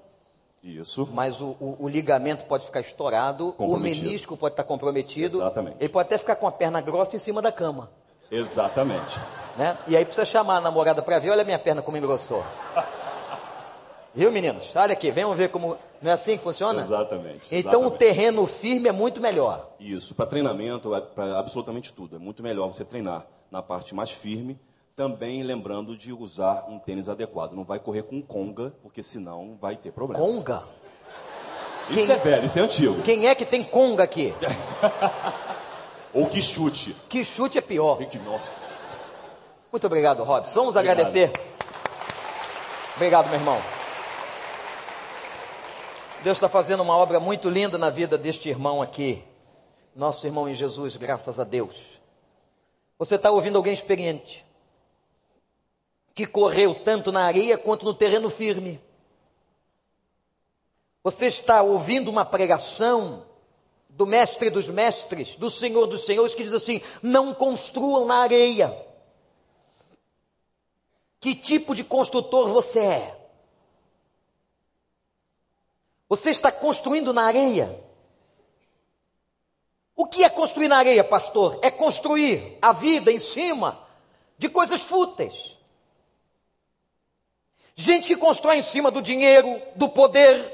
Isso. 0.63 1.09
Mas 1.15 1.41
o, 1.41 1.57
o- 1.59 1.77
o 1.81 1.89
ligamento 1.89 2.45
pode 2.45 2.67
ficar 2.67 2.81
estourado, 2.81 3.55
o 3.59 3.77
menisco 3.79 4.37
pode 4.37 4.53
estar 4.53 4.65
comprometido. 4.65 5.39
Exatamente. 5.39 5.77
Ele 5.81 5.89
pode 5.89 6.07
até 6.09 6.19
ficar 6.19 6.37
com 6.37 6.47
a 6.47 6.53
perna 6.53 6.83
grossa 6.83 7.17
em 7.17 7.19
cima 7.19 7.41
da 7.41 7.51
cama. 7.51 7.91
Exatamente. 8.31 9.19
Né? 9.57 9.77
E 9.89 9.97
aí 9.97 10.05
precisa 10.05 10.27
chamar 10.27 10.59
a 10.59 10.61
namorada 10.61 11.01
para 11.03 11.19
ver, 11.19 11.31
olha 11.31 11.41
a 11.41 11.45
minha 11.47 11.59
perna 11.59 11.81
como 11.81 11.97
engrossou. 11.97 12.45
Viu, 14.15 14.31
meninos? 14.31 14.71
Olha 14.77 14.93
aqui, 14.93 15.11
venham 15.11 15.35
ver 15.35 15.49
como. 15.51 15.79
Não 16.03 16.11
é 16.11 16.15
assim 16.15 16.37
que 16.39 16.43
funciona? 16.43 16.81
Exatamente. 16.81 17.43
Então 17.51 17.73
o 17.81 17.85
exatamente. 17.85 17.99
terreno 17.99 18.47
firme 18.47 18.89
é 18.89 18.93
muito 18.93 19.21
melhor. 19.21 19.71
Isso, 19.79 20.15
para 20.15 20.27
treinamento, 20.27 20.91
para 21.15 21.39
absolutamente 21.39 21.93
tudo. 21.93 22.17
É 22.17 22.19
muito 22.19 22.43
melhor 22.43 22.69
você 22.69 22.85
treinar 22.85 23.27
na 23.51 23.61
parte 23.63 23.95
mais 23.95 24.11
firme, 24.11 24.59
também 24.97 25.43
lembrando 25.43 25.97
de 25.97 26.13
usar 26.13 26.65
um 26.69 26.79
tênis 26.79 27.09
adequado. 27.09 27.53
Não 27.53 27.65
vai 27.65 27.79
correr 27.79 28.03
com 28.05 28.23
conga, 28.23 28.73
porque 28.83 29.03
senão 29.03 29.59
vai 29.61 29.77
ter 29.77 29.93
problema. 29.93 30.25
Conga? 30.25 30.63
Isso 31.91 32.07
quem- 32.07 32.11
é 32.15 32.19
velho, 32.19 32.47
isso 32.47 32.59
é 32.59 32.63
antigo. 32.63 33.03
Quem 33.03 33.27
é 33.29 33.35
que 33.35 33.45
tem 33.45 33.63
conga 33.65 34.05
aqui? 34.05 34.33
Ou 36.15 36.27
que 36.27 36.41
chute. 36.41 36.95
Que 37.09 37.25
chute 37.25 37.59
é 37.59 37.61
pior. 37.61 37.99
Que, 37.99 38.19
nossa. 38.19 38.73
Muito 39.71 39.87
obrigado, 39.87 40.23
Robson. 40.25 40.55
Vamos 40.61 40.77
Obrigado. 40.77 40.99
agradecer. 41.01 41.33
Obrigado, 42.97 43.27
meu 43.29 43.39
irmão. 43.39 43.80
Deus 46.23 46.37
está 46.37 46.51
fazendo 46.51 46.83
uma 46.83 46.95
obra 46.95 47.19
muito 47.19 47.49
linda 47.49 47.79
na 47.79 47.89
vida 47.89 48.19
deste 48.19 48.49
irmão 48.51 48.83
aqui. 48.83 49.25
Nosso 49.97 50.27
irmão 50.27 50.49
em 50.49 50.55
Jesus, 50.55 50.97
graças 50.97 51.41
a 51.41 51.45
Deus. 51.45 51.99
Você 52.99 53.15
está 53.15 53.31
ouvindo 53.31 53.57
alguém 53.57 53.73
experiente, 53.73 54.45
que 56.15 56.27
correu 56.27 56.75
tanto 56.75 57.11
na 57.11 57.25
areia 57.25 57.57
quanto 57.57 57.87
no 57.87 57.95
terreno 57.95 58.29
firme. 58.29 58.79
Você 61.03 61.27
está 61.27 61.63
ouvindo 61.63 62.11
uma 62.11 62.27
pregação 62.27 63.25
do 63.89 64.07
mestre 64.07 64.51
dos 64.51 64.69
mestres, 64.69 65.37
do 65.37 65.49
Senhor 65.49 65.87
dos 65.87 66.05
senhores, 66.05 66.35
que 66.35 66.45
diz 66.45 66.53
assim: 66.53 66.83
não 67.03 67.33
construam 67.33 68.05
na 68.05 68.19
areia. 68.19 68.77
Que 71.19 71.35
tipo 71.35 71.75
de 71.75 71.83
construtor 71.83 72.51
você 72.51 72.81
é? 72.81 73.20
Você 76.11 76.31
está 76.31 76.51
construindo 76.51 77.13
na 77.13 77.25
areia? 77.25 77.81
O 79.95 80.05
que 80.07 80.25
é 80.25 80.29
construir 80.29 80.67
na 80.67 80.77
areia, 80.77 81.05
pastor? 81.05 81.61
É 81.63 81.71
construir 81.71 82.59
a 82.61 82.73
vida 82.73 83.13
em 83.13 83.19
cima 83.21 83.81
de 84.37 84.49
coisas 84.49 84.83
fúteis. 84.83 85.57
Gente 87.77 88.09
que 88.09 88.17
constrói 88.17 88.57
em 88.57 88.63
cima 88.63 88.91
do 88.91 89.01
dinheiro, 89.01 89.63
do 89.77 89.89
poder. 89.89 90.53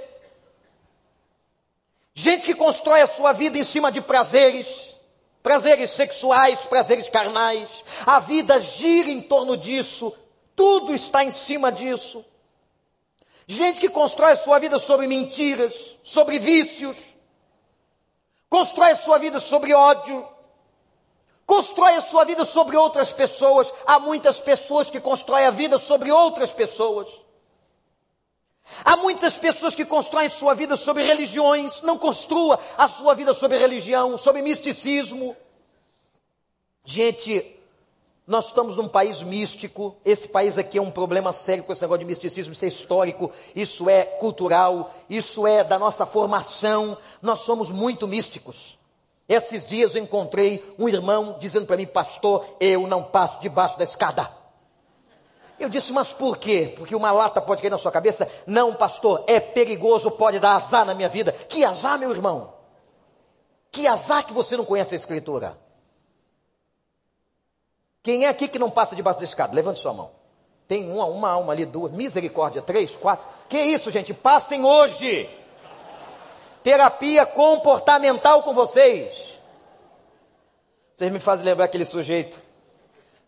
Gente 2.12 2.44
que 2.44 2.54
constrói 2.54 3.00
a 3.00 3.06
sua 3.06 3.32
vida 3.32 3.56
em 3.56 3.64
cima 3.64 3.90
de 3.90 4.02
prazeres, 4.02 4.94
prazeres 5.42 5.90
sexuais, 5.90 6.60
prazeres 6.66 7.08
carnais. 7.08 7.82
A 8.04 8.18
vida 8.18 8.60
gira 8.60 9.08
em 9.08 9.22
torno 9.22 9.56
disso, 9.56 10.14
tudo 10.54 10.94
está 10.94 11.24
em 11.24 11.30
cima 11.30 11.72
disso. 11.72 12.22
Gente 13.46 13.80
que 13.80 13.88
constrói 13.88 14.32
a 14.32 14.37
sua 14.37 14.59
vida 14.59 14.78
sobre 14.78 15.06
mentiras, 15.06 15.96
sobre 16.02 16.38
vícios, 16.38 16.96
constrói 18.48 18.90
a 18.90 18.96
sua 18.96 19.18
vida 19.18 19.38
sobre 19.38 19.72
ódio, 19.72 20.26
constrói 21.46 21.94
a 21.94 22.00
sua 22.00 22.24
vida 22.24 22.44
sobre 22.44 22.76
outras 22.76 23.12
pessoas. 23.12 23.72
Há 23.87 24.00
muitas 24.00 24.40
pessoas 24.40 24.90
que 24.90 25.00
constroem 25.00 25.46
a 25.46 25.50
vida 25.50 25.78
sobre 25.78 26.11
outras 26.11 26.52
pessoas. 26.52 27.09
Há 28.85 28.96
muitas 28.96 29.38
pessoas 29.38 29.76
que 29.76 29.85
constroem 29.85 30.28
sua 30.28 30.52
vida 30.52 30.76
sobre 30.76 31.04
religiões, 31.04 31.82
não 31.82 31.96
construa 31.96 32.59
a 32.76 32.88
sua 32.88 33.14
vida 33.14 33.32
sobre 33.32 33.59
religião, 33.59 34.18
sobre 34.18 34.42
misticismo. 34.42 35.37
Gente, 36.85 37.55
nós 38.26 38.46
estamos 38.46 38.76
num 38.76 38.88
país 38.88 39.22
místico, 39.22 39.96
esse 40.04 40.26
país 40.26 40.58
aqui 40.58 40.78
é 40.78 40.82
um 40.82 40.90
problema 40.90 41.32
sério 41.32 41.62
com 41.62 41.72
esse 41.72 41.80
negócio 41.80 42.00
de 42.00 42.04
misticismo, 42.06 42.52
isso 42.52 42.64
é 42.64 42.68
histórico, 42.68 43.30
isso 43.54 43.88
é 43.88 44.04
cultural, 44.04 44.92
isso 45.08 45.46
é 45.46 45.62
da 45.62 45.78
nossa 45.78 46.04
formação, 46.04 46.98
nós 47.22 47.40
somos 47.40 47.70
muito 47.70 48.08
místicos. 48.08 48.78
Esses 49.28 49.64
dias 49.64 49.94
eu 49.94 50.02
encontrei 50.02 50.74
um 50.76 50.88
irmão 50.88 51.36
dizendo 51.38 51.66
para 51.66 51.76
mim, 51.76 51.86
pastor, 51.86 52.44
eu 52.58 52.86
não 52.88 53.04
passo 53.04 53.40
debaixo 53.40 53.78
da 53.78 53.84
escada. 53.84 54.28
Eu 55.58 55.68
disse, 55.68 55.92
mas 55.92 56.12
por 56.12 56.36
quê? 56.36 56.74
Porque 56.76 56.94
uma 56.94 57.12
lata 57.12 57.40
pode 57.40 57.62
cair 57.62 57.70
na 57.70 57.78
sua 57.78 57.92
cabeça? 57.92 58.28
Não, 58.46 58.74
pastor, 58.74 59.24
é 59.26 59.40
perigoso, 59.40 60.10
pode 60.10 60.38
dar 60.38 60.56
azar 60.56 60.84
na 60.84 60.94
minha 60.94 61.08
vida. 61.08 61.32
Que 61.32 61.64
azar, 61.64 61.98
meu 61.98 62.10
irmão? 62.10 62.54
Que 63.70 63.86
azar 63.86 64.26
que 64.26 64.32
você 64.32 64.56
não 64.56 64.64
conhece 64.64 64.94
a 64.94 64.96
Escritura. 64.96 65.58
Quem 68.06 68.24
é 68.24 68.28
aqui 68.28 68.46
que 68.46 68.56
não 68.56 68.70
passa 68.70 68.94
debaixo 68.94 69.18
da 69.18 69.24
escada? 69.24 69.52
Levante 69.52 69.80
sua 69.80 69.92
mão. 69.92 70.12
Tem 70.68 70.88
uma, 70.88 71.06
uma 71.06 71.28
alma 71.28 71.52
ali, 71.52 71.66
duas, 71.66 71.90
misericórdia, 71.90 72.62
três, 72.62 72.94
quatro. 72.94 73.28
Que 73.48 73.58
isso, 73.58 73.90
gente? 73.90 74.14
Passem 74.14 74.64
hoje. 74.64 75.28
Terapia 76.62 77.26
comportamental 77.26 78.44
com 78.44 78.54
vocês. 78.54 79.34
Vocês 80.94 81.10
me 81.10 81.18
fazem 81.18 81.44
lembrar 81.44 81.64
aquele 81.64 81.84
sujeito. 81.84 82.40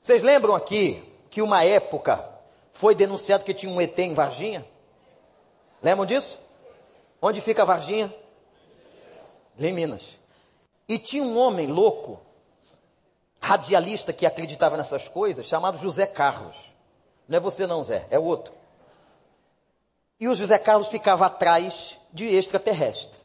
Vocês 0.00 0.22
lembram 0.22 0.54
aqui 0.54 1.02
que 1.28 1.42
uma 1.42 1.64
época 1.64 2.24
foi 2.70 2.94
denunciado 2.94 3.42
que 3.42 3.52
tinha 3.52 3.72
um 3.72 3.80
ET 3.80 3.98
em 3.98 4.14
Varginha? 4.14 4.64
Lembram 5.82 6.06
disso? 6.06 6.38
Onde 7.20 7.40
fica 7.40 7.64
Varginha? 7.64 8.14
Em 9.58 9.72
Minas. 9.72 10.20
E 10.88 11.00
tinha 11.00 11.24
um 11.24 11.36
homem 11.36 11.66
louco, 11.66 12.20
radialista 13.48 14.12
que 14.12 14.26
acreditava 14.26 14.76
nessas 14.76 15.08
coisas, 15.08 15.46
chamado 15.46 15.78
José 15.78 16.06
Carlos. 16.06 16.54
Não 17.26 17.38
é 17.38 17.40
você 17.40 17.66
não, 17.66 17.82
Zé, 17.82 18.06
é 18.10 18.18
outro. 18.18 18.52
E 20.20 20.28
o 20.28 20.34
José 20.34 20.58
Carlos 20.58 20.88
ficava 20.88 21.24
atrás 21.24 21.96
de 22.12 22.26
extraterrestre. 22.26 23.18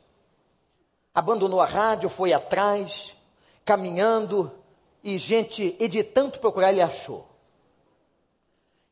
Abandonou 1.14 1.60
a 1.60 1.66
rádio, 1.66 2.08
foi 2.08 2.32
atrás, 2.32 3.18
caminhando, 3.66 4.50
e 5.04 5.18
gente, 5.18 5.76
e 5.78 5.88
de 5.90 6.02
tanto 6.04 6.40
procurar, 6.40 6.72
ele 6.72 6.82
achou. 6.82 7.28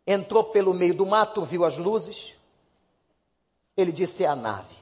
Entrou 0.06 0.44
pelo 0.44 0.74
meio 0.74 0.94
do 0.94 1.06
mato, 1.06 1.46
viu 1.46 1.64
as 1.64 1.78
luzes. 1.78 2.36
Ele 3.78 3.94
disse: 3.94 4.26
É 4.26 4.28
a 4.28 4.36
nave. 4.36 4.76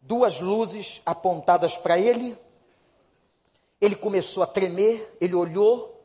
Duas 0.00 0.40
luzes 0.40 1.00
apontadas 1.06 1.78
para 1.78 1.96
ele. 1.96 2.36
Ele 3.80 3.96
começou 3.96 4.42
a 4.42 4.46
tremer. 4.46 5.16
Ele 5.20 5.34
olhou 5.34 6.00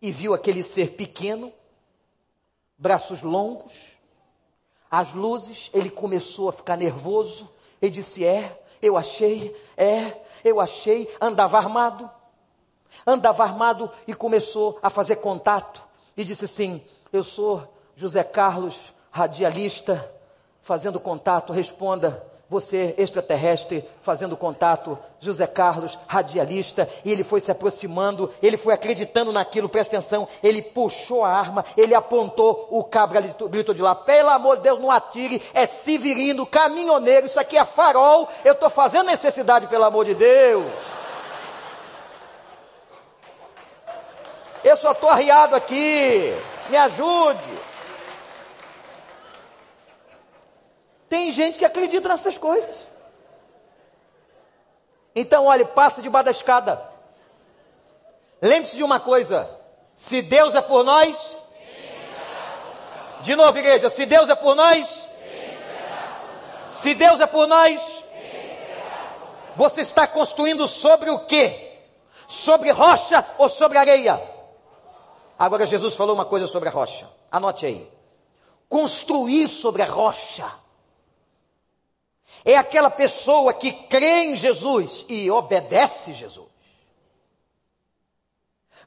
e 0.00 0.10
viu 0.10 0.32
aquele 0.32 0.62
ser 0.62 0.92
pequeno, 0.92 1.52
braços 2.78 3.22
longos, 3.22 3.88
as 4.90 5.12
luzes. 5.12 5.70
Ele 5.74 5.90
começou 5.90 6.48
a 6.48 6.52
ficar 6.52 6.76
nervoso. 6.76 7.50
Ele 7.80 7.90
disse: 7.90 8.24
É, 8.24 8.62
eu 8.80 8.96
achei, 8.96 9.54
é, 9.76 10.20
eu 10.44 10.60
achei. 10.60 11.12
Andava 11.20 11.58
armado. 11.58 12.10
Andava 13.06 13.44
armado 13.44 13.90
e 14.06 14.14
começou 14.14 14.78
a 14.82 14.90
fazer 14.90 15.16
contato 15.16 15.86
e 16.16 16.24
disse 16.24 16.44
assim: 16.44 16.82
Eu 17.12 17.22
sou 17.22 17.74
José 17.94 18.22
Carlos, 18.24 18.92
radialista, 19.10 20.12
fazendo 20.60 20.98
contato. 20.98 21.52
Responda, 21.52 22.29
você 22.50 22.96
extraterrestre, 22.98 23.88
fazendo 24.02 24.36
contato. 24.36 24.98
José 25.20 25.46
Carlos, 25.46 25.96
radialista. 26.08 26.88
E 27.04 27.12
ele 27.12 27.22
foi 27.22 27.38
se 27.38 27.52
aproximando, 27.52 28.28
ele 28.42 28.56
foi 28.56 28.74
acreditando 28.74 29.32
naquilo, 29.32 29.68
presta 29.68 29.96
atenção. 29.96 30.26
Ele 30.42 30.60
puxou 30.60 31.24
a 31.24 31.30
arma, 31.30 31.64
ele 31.76 31.94
apontou, 31.94 32.66
o 32.68 32.82
cabra 32.82 33.20
gritou 33.20 33.72
de 33.72 33.80
lá: 33.80 33.94
Pelo 33.94 34.30
amor 34.30 34.56
de 34.56 34.64
Deus, 34.64 34.80
não 34.80 34.90
atire, 34.90 35.40
é 35.54 35.64
Severino, 35.64 36.44
caminhoneiro, 36.44 37.26
isso 37.26 37.38
aqui 37.38 37.56
é 37.56 37.64
farol. 37.64 38.28
Eu 38.44 38.54
estou 38.54 38.68
fazendo 38.68 39.06
necessidade, 39.06 39.68
pelo 39.68 39.84
amor 39.84 40.04
de 40.04 40.14
Deus. 40.14 40.66
Eu 44.64 44.76
só 44.76 44.90
estou 44.90 45.08
arriado 45.08 45.54
aqui. 45.54 46.34
Me 46.68 46.76
ajude. 46.76 47.59
Tem 51.10 51.32
gente 51.32 51.58
que 51.58 51.64
acredita 51.64 52.08
nessas 52.08 52.38
coisas. 52.38 52.88
Então, 55.12 55.46
olhe, 55.46 55.64
passa 55.64 56.00
debaixo 56.00 56.26
da 56.26 56.30
escada. 56.30 56.88
Lembre-se 58.40 58.76
de 58.76 58.84
uma 58.84 59.00
coisa: 59.00 59.50
se 59.92 60.22
Deus 60.22 60.54
é 60.54 60.60
por 60.60 60.84
nós, 60.84 61.36
de 63.22 63.34
novo, 63.34 63.58
igreja, 63.58 63.90
se 63.90 64.06
Deus 64.06 64.28
é 64.28 64.36
por 64.36 64.54
nós, 64.54 65.08
se 66.64 66.94
Deus 66.94 67.20
é 67.20 67.26
por 67.26 67.48
nós, 67.48 68.04
você 69.56 69.80
está 69.80 70.06
construindo 70.06 70.68
sobre 70.68 71.10
o 71.10 71.26
quê? 71.26 71.76
Sobre 72.28 72.70
rocha 72.70 73.26
ou 73.36 73.48
sobre 73.48 73.78
areia? 73.78 74.22
Agora 75.36 75.66
Jesus 75.66 75.96
falou 75.96 76.14
uma 76.14 76.24
coisa 76.24 76.46
sobre 76.46 76.68
a 76.68 76.72
rocha. 76.72 77.10
Anote 77.32 77.66
aí. 77.66 77.90
Construir 78.68 79.48
sobre 79.48 79.82
a 79.82 79.86
rocha 79.86 80.60
É 82.44 82.56
aquela 82.56 82.90
pessoa 82.90 83.52
que 83.52 83.72
crê 83.72 84.24
em 84.24 84.36
Jesus 84.36 85.04
e 85.08 85.30
obedece 85.30 86.14
Jesus. 86.14 86.48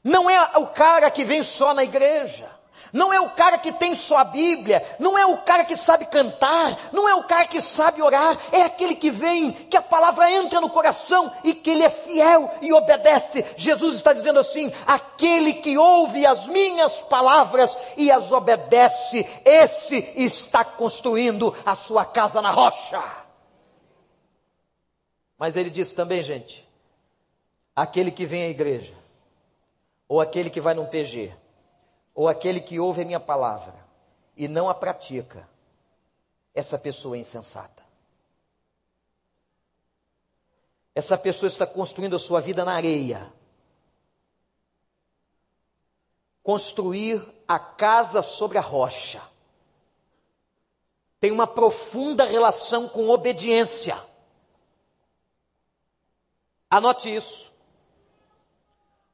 Não 0.02 0.28
é 0.28 0.58
o 0.58 0.66
cara 0.66 1.10
que 1.10 1.24
vem 1.24 1.42
só 1.42 1.72
na 1.72 1.82
igreja. 1.82 2.54
Não 2.94 3.12
é 3.12 3.20
o 3.20 3.30
cara 3.30 3.58
que 3.58 3.72
tem 3.72 3.92
só 3.92 4.18
a 4.18 4.24
Bíblia, 4.24 4.80
não 5.00 5.18
é 5.18 5.26
o 5.26 5.38
cara 5.38 5.64
que 5.64 5.76
sabe 5.76 6.06
cantar, 6.06 6.78
não 6.92 7.08
é 7.08 7.14
o 7.16 7.24
cara 7.24 7.44
que 7.44 7.60
sabe 7.60 8.00
orar, 8.00 8.38
é 8.52 8.62
aquele 8.62 8.94
que 8.94 9.10
vem, 9.10 9.50
que 9.50 9.76
a 9.76 9.82
palavra 9.82 10.30
entra 10.30 10.60
no 10.60 10.70
coração 10.70 11.32
e 11.42 11.54
que 11.54 11.70
ele 11.70 11.82
é 11.82 11.90
fiel 11.90 12.48
e 12.62 12.72
obedece. 12.72 13.44
Jesus 13.56 13.96
está 13.96 14.12
dizendo 14.12 14.38
assim: 14.38 14.72
aquele 14.86 15.54
que 15.54 15.76
ouve 15.76 16.24
as 16.24 16.46
minhas 16.46 16.98
palavras 17.02 17.76
e 17.96 18.12
as 18.12 18.30
obedece, 18.30 19.28
esse 19.44 20.12
está 20.14 20.64
construindo 20.64 21.52
a 21.66 21.74
sua 21.74 22.04
casa 22.04 22.40
na 22.40 22.52
rocha. 22.52 23.23
Mas 25.44 25.56
ele 25.56 25.68
diz 25.68 25.92
também, 25.92 26.22
gente, 26.22 26.66
aquele 27.76 28.10
que 28.10 28.24
vem 28.24 28.44
à 28.44 28.48
igreja, 28.48 28.96
ou 30.08 30.18
aquele 30.18 30.48
que 30.48 30.58
vai 30.58 30.72
num 30.72 30.86
PG, 30.86 31.36
ou 32.14 32.28
aquele 32.28 32.62
que 32.62 32.80
ouve 32.80 33.02
a 33.02 33.04
minha 33.04 33.20
palavra 33.20 33.74
e 34.34 34.48
não 34.48 34.70
a 34.70 34.74
pratica, 34.74 35.46
essa 36.54 36.78
pessoa 36.78 37.16
é 37.16 37.20
insensata. 37.20 37.82
Essa 40.94 41.18
pessoa 41.18 41.48
está 41.48 41.66
construindo 41.66 42.16
a 42.16 42.18
sua 42.18 42.40
vida 42.40 42.64
na 42.64 42.72
areia. 42.72 43.30
Construir 46.42 47.22
a 47.46 47.58
casa 47.58 48.22
sobre 48.22 48.56
a 48.56 48.62
rocha 48.62 49.20
tem 51.20 51.30
uma 51.30 51.46
profunda 51.46 52.24
relação 52.24 52.88
com 52.88 53.10
obediência. 53.10 54.13
Anote 56.74 57.14
isso. 57.14 57.52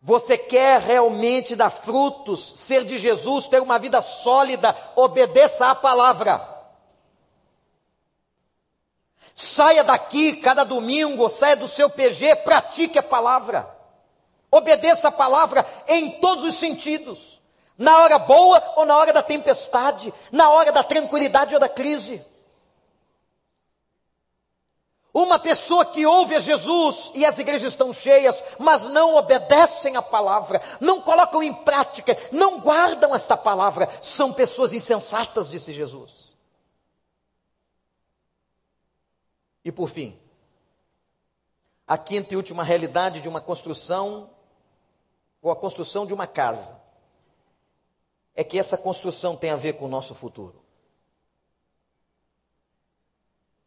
Você 0.01 0.39
quer 0.39 0.81
realmente 0.81 1.55
dar 1.55 1.69
frutos, 1.69 2.55
ser 2.57 2.85
de 2.85 2.97
Jesus, 2.97 3.47
ter 3.47 3.61
uma 3.61 3.79
vida 3.79 4.01
sólida, 4.01 4.75
obedeça 4.97 5.67
à 5.67 5.75
palavra. 5.75 6.41
Saia 9.35 9.85
daqui 9.85 10.37
cada 10.37 10.65
domingo, 10.65 11.29
saia 11.29 11.55
do 11.55 11.69
seu 11.69 11.91
PG, 11.91 12.37
pratique 12.37 12.99
a 12.99 13.03
palavra. 13.03 13.69
Obedeça 14.51 15.09
a 15.09 15.13
palavra 15.13 15.67
em 15.87 16.19
todos 16.19 16.45
os 16.45 16.55
sentidos. 16.55 17.43
Na 17.77 17.99
hora 17.99 18.19
boa 18.19 18.73
ou 18.77 18.87
na 18.87 18.97
hora 18.97 19.13
da 19.13 19.23
tempestade, 19.23 20.15
na 20.33 20.49
hora 20.49 20.73
da 20.73 20.83
tranquilidade 20.83 21.53
ou 21.53 21.61
da 21.61 21.69
crise. 21.69 22.25
Uma 25.13 25.39
pessoa 25.39 25.85
que 25.85 26.07
ouve 26.07 26.37
a 26.37 26.41
Jesus 26.41 27.11
e 27.15 27.25
as 27.25 27.39
igrejas 27.39 27.73
estão 27.73 27.93
cheias, 27.93 28.43
mas 28.59 28.85
não 28.85 29.17
obedecem 29.17 29.97
a 29.97 30.03
palavra, 30.03 30.63
não 30.81 31.01
colocam 31.01 31.43
em 31.43 31.53
prática, 31.53 32.17
não 32.31 32.61
guardam 32.61 33.15
esta 33.15 33.37
palavra, 33.37 33.91
são 34.01 34.33
pessoas 34.33 34.73
insensatas, 34.73 35.51
disse 35.51 35.73
Jesus. 35.73 36.31
E 39.65 39.73
por 39.73 39.89
fim, 39.89 40.17
a 41.87 41.99
quinta 41.99 42.33
e 42.33 42.37
última 42.37 42.63
realidade 42.63 43.21
de 43.21 43.29
uma 43.29 43.41
construção, 43.41 44.31
ou 45.43 45.51
a 45.51 45.57
construção 45.57 46.07
de 46.07 46.15
uma 46.15 46.27
casa, 46.27 46.81
é 48.33 48.45
que 48.45 48.59
essa 48.59 48.79
construção 48.79 49.37
tem 49.37 49.51
a 49.51 49.57
ver 49.57 49.73
com 49.73 49.87
o 49.87 49.89
nosso 49.89 50.15
futuro. 50.15 50.60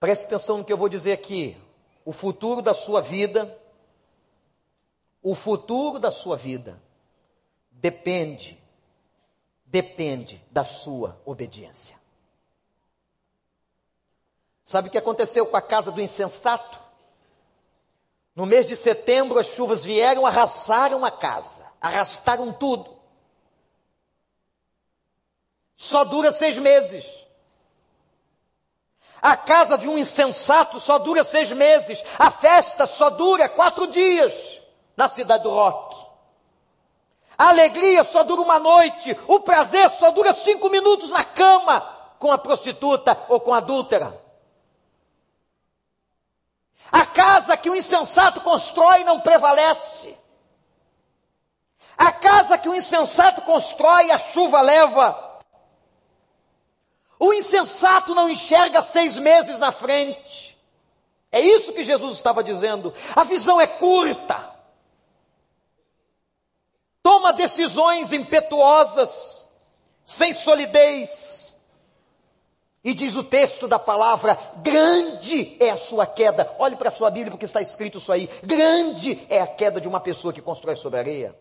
Preste 0.03 0.25
atenção 0.25 0.57
no 0.57 0.65
que 0.65 0.73
eu 0.73 0.77
vou 0.77 0.89
dizer 0.89 1.13
aqui. 1.13 1.55
O 2.03 2.11
futuro 2.11 2.61
da 2.61 2.73
sua 2.73 2.99
vida, 2.99 3.57
o 5.21 5.33
futuro 5.33 5.97
da 5.97 6.11
sua 6.11 6.35
vida 6.35 6.77
depende, 7.71 8.61
depende 9.63 10.43
da 10.51 10.65
sua 10.65 11.17
obediência. 11.23 11.95
Sabe 14.61 14.89
o 14.89 14.91
que 14.91 14.97
aconteceu 14.97 15.45
com 15.45 15.55
a 15.55 15.61
casa 15.61 15.89
do 15.89 16.01
insensato? 16.01 16.77
No 18.35 18.45
mês 18.45 18.65
de 18.65 18.75
setembro, 18.75 19.39
as 19.39 19.45
chuvas 19.47 19.85
vieram, 19.85 20.25
arrasaram 20.25 21.05
a 21.05 21.11
casa, 21.11 21.65
arrastaram 21.79 22.51
tudo. 22.51 22.93
Só 25.77 26.03
dura 26.03 26.33
seis 26.33 26.57
meses. 26.57 27.22
A 29.23 29.37
casa 29.37 29.77
de 29.77 29.87
um 29.87 29.97
insensato 29.97 30.77
só 30.81 30.99
dura 30.99 31.23
seis 31.23 31.49
meses. 31.53 32.03
A 32.19 32.29
festa 32.29 32.85
só 32.85 33.09
dura 33.09 33.47
quatro 33.47 33.87
dias 33.87 34.59
na 34.97 35.07
cidade 35.07 35.43
do 35.43 35.49
rock. 35.49 35.95
A 37.37 37.47
alegria 37.47 38.03
só 38.03 38.25
dura 38.25 38.41
uma 38.41 38.59
noite. 38.59 39.17
O 39.25 39.39
prazer 39.39 39.89
só 39.91 40.11
dura 40.11 40.33
cinco 40.33 40.69
minutos 40.69 41.09
na 41.09 41.23
cama 41.23 41.79
com 42.19 42.33
a 42.33 42.37
prostituta 42.37 43.17
ou 43.29 43.39
com 43.39 43.53
a 43.53 43.59
adúltera. 43.59 44.21
A 46.91 47.05
casa 47.05 47.55
que 47.55 47.69
o 47.69 47.75
insensato 47.77 48.41
constrói 48.41 49.05
não 49.05 49.21
prevalece. 49.21 50.17
A 51.97 52.11
casa 52.11 52.57
que 52.57 52.67
o 52.67 52.75
insensato 52.75 53.41
constrói, 53.43 54.11
a 54.11 54.17
chuva 54.17 54.59
leva. 54.59 55.22
O 57.23 57.33
insensato 57.33 58.13
não 58.13 58.29
enxerga 58.29 58.81
seis 58.81 59.17
meses 59.17 59.57
na 59.57 59.71
frente. 59.71 60.59
É 61.31 61.39
isso 61.39 61.71
que 61.71 61.81
Jesus 61.81 62.15
estava 62.15 62.43
dizendo. 62.43 62.93
A 63.15 63.23
visão 63.23 63.61
é 63.61 63.65
curta. 63.65 64.53
Toma 67.01 67.31
decisões 67.31 68.11
impetuosas, 68.11 69.49
sem 70.03 70.33
solidez. 70.33 71.55
E 72.83 72.93
diz 72.93 73.15
o 73.15 73.23
texto 73.23 73.69
da 73.69 73.79
palavra: 73.79 74.37
grande 74.57 75.55
é 75.63 75.69
a 75.69 75.77
sua 75.77 76.05
queda. 76.05 76.53
Olhe 76.59 76.75
para 76.75 76.89
a 76.89 76.91
sua 76.91 77.09
Bíblia, 77.09 77.31
porque 77.31 77.45
está 77.45 77.61
escrito 77.61 77.99
isso 77.99 78.11
aí. 78.11 78.29
Grande 78.43 79.25
é 79.29 79.39
a 79.39 79.47
queda 79.47 79.79
de 79.79 79.87
uma 79.87 80.01
pessoa 80.01 80.33
que 80.33 80.41
constrói 80.41 80.75
sobre 80.75 80.99
areia. 80.99 81.33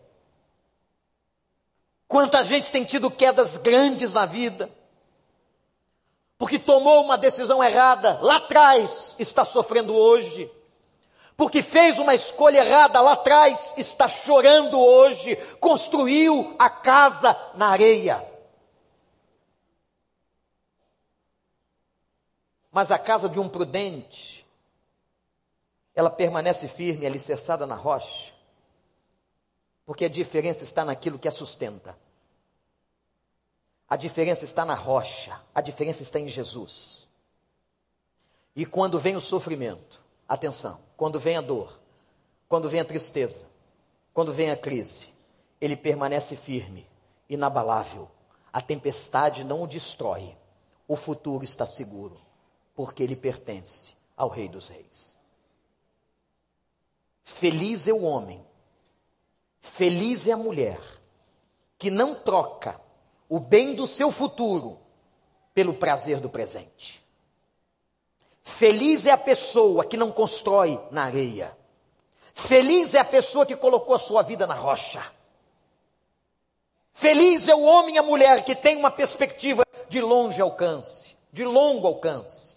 Quanta 2.07 2.41
gente 2.45 2.71
tem 2.71 2.85
tido 2.85 3.11
quedas 3.11 3.57
grandes 3.57 4.13
na 4.13 4.25
vida 4.25 4.71
porque 6.43 6.59
tomou 6.59 7.01
uma 7.01 7.17
decisão 7.17 7.63
errada 7.63 8.19
lá 8.21 8.35
atrás, 8.35 9.15
está 9.17 9.45
sofrendo 9.45 9.95
hoje. 9.95 10.51
Porque 11.37 11.63
fez 11.63 11.97
uma 11.97 12.13
escolha 12.13 12.57
errada 12.57 12.99
lá 12.99 13.13
atrás, 13.13 13.73
está 13.77 14.09
chorando 14.09 14.77
hoje. 14.77 15.37
Construiu 15.61 16.53
a 16.59 16.69
casa 16.69 17.33
na 17.55 17.69
areia. 17.69 18.21
Mas 22.69 22.91
a 22.91 22.99
casa 22.99 23.29
de 23.29 23.39
um 23.39 23.47
prudente, 23.47 24.45
ela 25.95 26.09
permanece 26.09 26.67
firme, 26.67 27.05
alicerçada 27.05 27.65
na 27.65 27.75
rocha. 27.75 28.33
Porque 29.85 30.03
a 30.03 30.09
diferença 30.09 30.65
está 30.65 30.83
naquilo 30.83 31.17
que 31.17 31.29
a 31.29 31.31
sustenta. 31.31 31.97
A 33.89 33.95
diferença 33.95 34.45
está 34.45 34.65
na 34.65 34.73
rocha, 34.73 35.39
a 35.53 35.61
diferença 35.61 36.01
está 36.01 36.19
em 36.19 36.27
Jesus. 36.27 37.07
E 38.55 38.65
quando 38.65 38.99
vem 38.99 39.15
o 39.15 39.21
sofrimento, 39.21 40.01
atenção, 40.27 40.79
quando 40.95 41.19
vem 41.19 41.37
a 41.37 41.41
dor, 41.41 41.79
quando 42.47 42.69
vem 42.69 42.79
a 42.79 42.85
tristeza, 42.85 43.49
quando 44.13 44.31
vem 44.31 44.51
a 44.51 44.57
crise, 44.57 45.11
ele 45.59 45.75
permanece 45.75 46.35
firme, 46.35 46.87
inabalável. 47.27 48.09
A 48.51 48.61
tempestade 48.61 49.43
não 49.43 49.63
o 49.63 49.67
destrói. 49.67 50.37
O 50.87 50.95
futuro 50.95 51.43
está 51.43 51.65
seguro, 51.65 52.19
porque 52.75 53.01
ele 53.01 53.15
pertence 53.15 53.93
ao 54.15 54.29
Rei 54.29 54.47
dos 54.47 54.67
Reis. 54.67 55.17
Feliz 57.23 57.87
é 57.87 57.93
o 57.93 58.03
homem, 58.03 58.45
feliz 59.59 60.27
é 60.27 60.33
a 60.33 60.37
mulher 60.37 60.79
que 61.77 61.89
não 61.89 62.13
troca 62.13 62.79
o 63.33 63.39
bem 63.39 63.73
do 63.73 63.87
seu 63.87 64.11
futuro 64.11 64.79
pelo 65.55 65.73
prazer 65.73 66.19
do 66.19 66.29
presente. 66.29 67.03
Feliz 68.43 69.07
é 69.07 69.11
a 69.11 69.17
pessoa 69.17 69.83
que 69.83 69.97
não 69.97 70.11
constrói 70.11 70.79
na 70.91 71.05
areia. 71.05 71.57
Feliz 72.35 72.93
é 72.93 72.99
a 72.99 73.03
pessoa 73.05 73.43
que 73.43 73.55
colocou 73.55 73.95
a 73.95 73.99
sua 73.99 74.21
vida 74.21 74.45
na 74.45 74.53
rocha. 74.53 75.03
Feliz 76.93 77.47
é 77.47 77.55
o 77.55 77.63
homem 77.63 77.95
e 77.95 77.97
a 77.97 78.03
mulher 78.03 78.45
que 78.45 78.53
tem 78.53 78.77
uma 78.77 78.91
perspectiva 78.91 79.63
de 79.89 79.99
longe 79.99 80.39
alcance, 80.39 81.17
de 81.31 81.43
longo 81.43 81.87
alcance. 81.87 82.55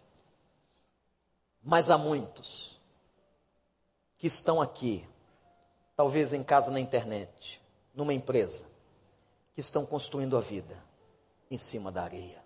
Mas 1.64 1.88
há 1.88 1.96
muitos 1.96 2.78
que 4.18 4.26
estão 4.26 4.60
aqui, 4.60 5.08
talvez 5.96 6.34
em 6.34 6.42
casa 6.42 6.70
na 6.70 6.80
internet, 6.80 7.62
numa 7.94 8.12
empresa, 8.12 8.65
que 9.56 9.60
estão 9.60 9.86
construindo 9.86 10.36
a 10.36 10.40
vida 10.40 10.76
em 11.50 11.56
cima 11.56 11.90
da 11.90 12.02
areia. 12.02 12.44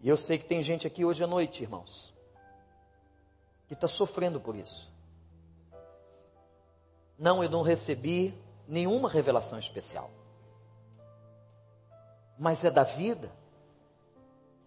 E 0.00 0.08
eu 0.08 0.16
sei 0.16 0.36
que 0.36 0.46
tem 0.46 0.60
gente 0.64 0.84
aqui 0.84 1.04
hoje 1.04 1.22
à 1.22 1.28
noite, 1.28 1.62
irmãos, 1.62 2.12
que 3.68 3.74
está 3.74 3.86
sofrendo 3.86 4.40
por 4.40 4.56
isso. 4.56 4.92
Não, 7.16 7.40
eu 7.40 7.48
não 7.48 7.62
recebi 7.62 8.36
nenhuma 8.66 9.08
revelação 9.08 9.60
especial. 9.60 10.10
Mas 12.36 12.64
é 12.64 12.70
da 12.70 12.82
vida. 12.82 13.30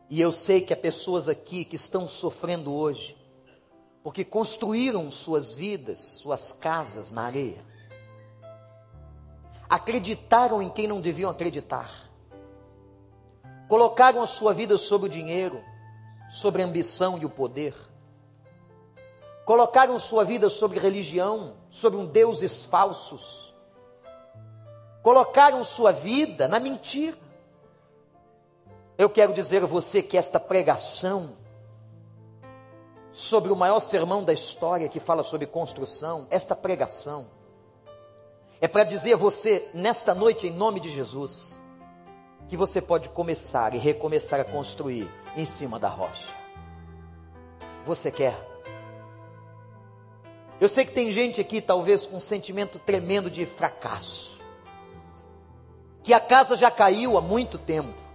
E 0.09 0.21
eu 0.21 0.31
sei 0.31 0.61
que 0.61 0.71
há 0.71 0.77
pessoas 0.77 1.27
aqui 1.27 1.65
que 1.65 1.75
estão 1.75 2.07
sofrendo 2.07 2.73
hoje, 2.73 3.17
porque 4.01 4.23
construíram 4.23 5.11
suas 5.11 5.57
vidas, 5.57 5.99
suas 5.99 6.53
casas 6.53 7.11
na 7.11 7.23
areia. 7.23 7.65
Acreditaram 9.69 10.61
em 10.61 10.69
quem 10.69 10.87
não 10.87 11.01
deviam 11.01 11.29
acreditar. 11.29 12.09
Colocaram 13.67 14.21
a 14.21 14.27
sua 14.27 14.53
vida 14.53 14.77
sobre 14.77 15.07
o 15.07 15.11
dinheiro, 15.11 15.61
sobre 16.29 16.61
a 16.61 16.65
ambição 16.65 17.17
e 17.17 17.25
o 17.25 17.29
poder. 17.29 17.75
Colocaram 19.45 19.99
sua 19.99 20.23
vida 20.23 20.49
sobre 20.49 20.79
religião, 20.79 21.55
sobre 21.69 21.99
um 21.99 22.05
deuses 22.05 22.65
falsos. 22.65 23.53
Colocaram 25.03 25.63
sua 25.63 25.91
vida 25.91 26.47
na 26.47 26.59
mentira. 26.59 27.17
Eu 28.97 29.09
quero 29.09 29.33
dizer 29.33 29.63
a 29.63 29.67
você 29.67 30.01
que 30.01 30.17
esta 30.17 30.39
pregação 30.39 31.35
sobre 33.11 33.51
o 33.51 33.55
maior 33.55 33.79
sermão 33.79 34.23
da 34.23 34.33
história 34.33 34.87
que 34.87 34.99
fala 34.99 35.23
sobre 35.23 35.45
construção, 35.45 36.27
esta 36.29 36.55
pregação 36.55 37.36
é 38.59 38.67
para 38.67 38.83
dizer 38.83 39.13
a 39.13 39.17
você 39.17 39.67
nesta 39.73 40.13
noite 40.13 40.47
em 40.47 40.51
nome 40.51 40.79
de 40.79 40.89
Jesus 40.89 41.59
que 42.47 42.57
você 42.57 42.81
pode 42.81 43.09
começar 43.09 43.75
e 43.75 43.77
recomeçar 43.77 44.39
a 44.39 44.45
construir 44.45 45.11
em 45.35 45.45
cima 45.45 45.77
da 45.77 45.89
rocha. 45.89 46.33
Você 47.85 48.11
quer? 48.11 48.37
Eu 50.59 50.69
sei 50.69 50.85
que 50.85 50.91
tem 50.91 51.11
gente 51.11 51.41
aqui 51.41 51.61
talvez 51.61 52.05
com 52.05 52.17
um 52.17 52.21
sentimento 52.21 52.79
tremendo 52.79 53.29
de 53.29 53.45
fracasso. 53.45 54.39
Que 56.01 56.13
a 56.13 56.19
casa 56.19 56.55
já 56.55 56.71
caiu 56.71 57.17
há 57.17 57.21
muito 57.21 57.57
tempo 57.57 58.07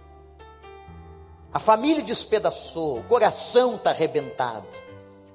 a 1.53 1.59
família 1.59 2.01
despedaçou, 2.01 2.97
o 2.97 3.03
coração 3.03 3.75
está 3.75 3.91
arrebentado, 3.91 4.65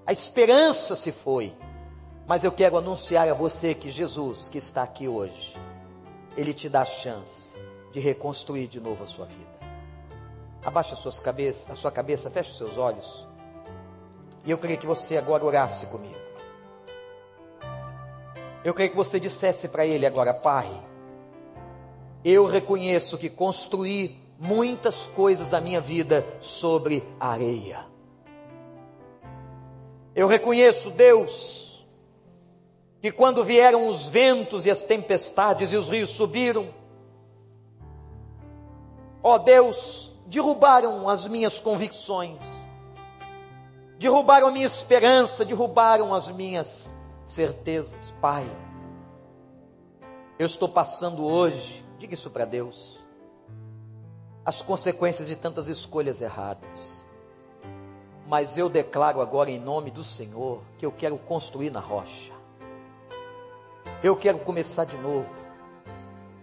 a 0.04 0.10
esperança 0.10 0.96
se 0.96 1.12
foi. 1.12 1.54
Mas 2.28 2.44
eu 2.44 2.52
quero 2.52 2.76
anunciar 2.76 3.26
a 3.26 3.32
você 3.32 3.74
que 3.74 3.88
Jesus, 3.88 4.50
que 4.50 4.58
está 4.58 4.82
aqui 4.82 5.08
hoje, 5.08 5.56
Ele 6.36 6.52
te 6.52 6.68
dá 6.68 6.82
a 6.82 6.84
chance 6.84 7.54
de 7.90 7.98
reconstruir 8.00 8.66
de 8.66 8.78
novo 8.78 9.02
a 9.02 9.06
sua 9.06 9.24
vida. 9.24 9.48
Abaixa 10.62 10.92
a 10.92 11.74
sua 11.74 11.90
cabeça, 11.90 12.30
feche 12.30 12.50
os 12.50 12.58
seus 12.58 12.76
olhos. 12.76 13.26
E 14.44 14.50
eu 14.50 14.58
queria 14.58 14.76
que 14.76 14.86
você 14.86 15.16
agora 15.16 15.42
orasse 15.42 15.86
comigo. 15.86 16.18
Eu 18.62 18.74
queria 18.74 18.90
que 18.90 18.96
você 18.96 19.18
dissesse 19.18 19.66
para 19.70 19.86
Ele 19.86 20.04
agora, 20.04 20.34
Pai, 20.34 20.68
eu 22.22 22.44
reconheço 22.44 23.16
que 23.16 23.30
construir 23.30 24.22
muitas 24.38 25.06
coisas 25.06 25.48
da 25.48 25.62
minha 25.62 25.80
vida 25.80 26.26
sobre 26.42 27.02
areia. 27.18 27.86
Eu 30.14 30.26
reconheço, 30.26 30.90
Deus, 30.90 31.67
que 33.00 33.12
quando 33.12 33.44
vieram 33.44 33.88
os 33.88 34.08
ventos 34.08 34.66
e 34.66 34.70
as 34.70 34.82
tempestades 34.82 35.72
e 35.72 35.76
os 35.76 35.88
rios 35.88 36.10
subiram, 36.10 36.68
ó 39.22 39.38
Deus, 39.38 40.12
derrubaram 40.26 41.08
as 41.08 41.26
minhas 41.26 41.60
convicções, 41.60 42.42
derrubaram 43.98 44.48
a 44.48 44.50
minha 44.50 44.66
esperança, 44.66 45.44
derrubaram 45.44 46.14
as 46.14 46.28
minhas 46.28 46.94
certezas. 47.24 48.12
Pai, 48.20 48.44
eu 50.38 50.46
estou 50.46 50.68
passando 50.68 51.24
hoje, 51.24 51.84
diga 51.98 52.14
isso 52.14 52.30
para 52.30 52.44
Deus 52.44 52.98
as 54.48 54.62
consequências 54.62 55.28
de 55.28 55.36
tantas 55.36 55.68
escolhas 55.68 56.22
erradas. 56.22 57.04
Mas 58.26 58.56
eu 58.56 58.70
declaro 58.70 59.20
agora 59.20 59.50
em 59.50 59.60
nome 59.60 59.90
do 59.90 60.02
Senhor 60.02 60.62
que 60.78 60.86
eu 60.86 60.90
quero 60.90 61.18
construir 61.18 61.68
na 61.68 61.80
rocha. 61.80 62.32
Eu 64.02 64.14
quero 64.14 64.38
começar 64.38 64.84
de 64.84 64.96
novo. 64.96 65.28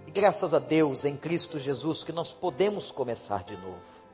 E 0.06 0.12
graças 0.12 0.54
a 0.54 0.60
Deus 0.60 1.06
em 1.06 1.16
Cristo 1.16 1.58
Jesus 1.58 2.04
que 2.04 2.12
nós 2.12 2.34
podemos 2.34 2.92
começar 2.92 3.44
de 3.44 3.56
novo. 3.58 4.06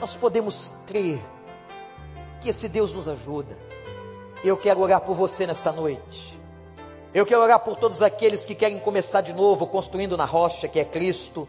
Nós 0.00 0.16
podemos 0.16 0.72
crer 0.86 1.20
que 2.40 2.48
esse 2.48 2.68
Deus 2.68 2.92
nos 2.92 3.06
ajuda. 3.06 3.56
Eu 4.42 4.56
quero 4.56 4.80
orar 4.80 5.00
por 5.00 5.14
você 5.14 5.46
nesta 5.46 5.70
noite. 5.70 6.38
Eu 7.14 7.24
quero 7.24 7.40
orar 7.40 7.60
por 7.60 7.76
todos 7.76 8.02
aqueles 8.02 8.44
que 8.44 8.54
querem 8.54 8.80
começar 8.80 9.20
de 9.20 9.32
novo, 9.32 9.66
construindo 9.66 10.16
na 10.16 10.24
rocha 10.24 10.66
que 10.66 10.80
é 10.80 10.84
Cristo 10.84 11.48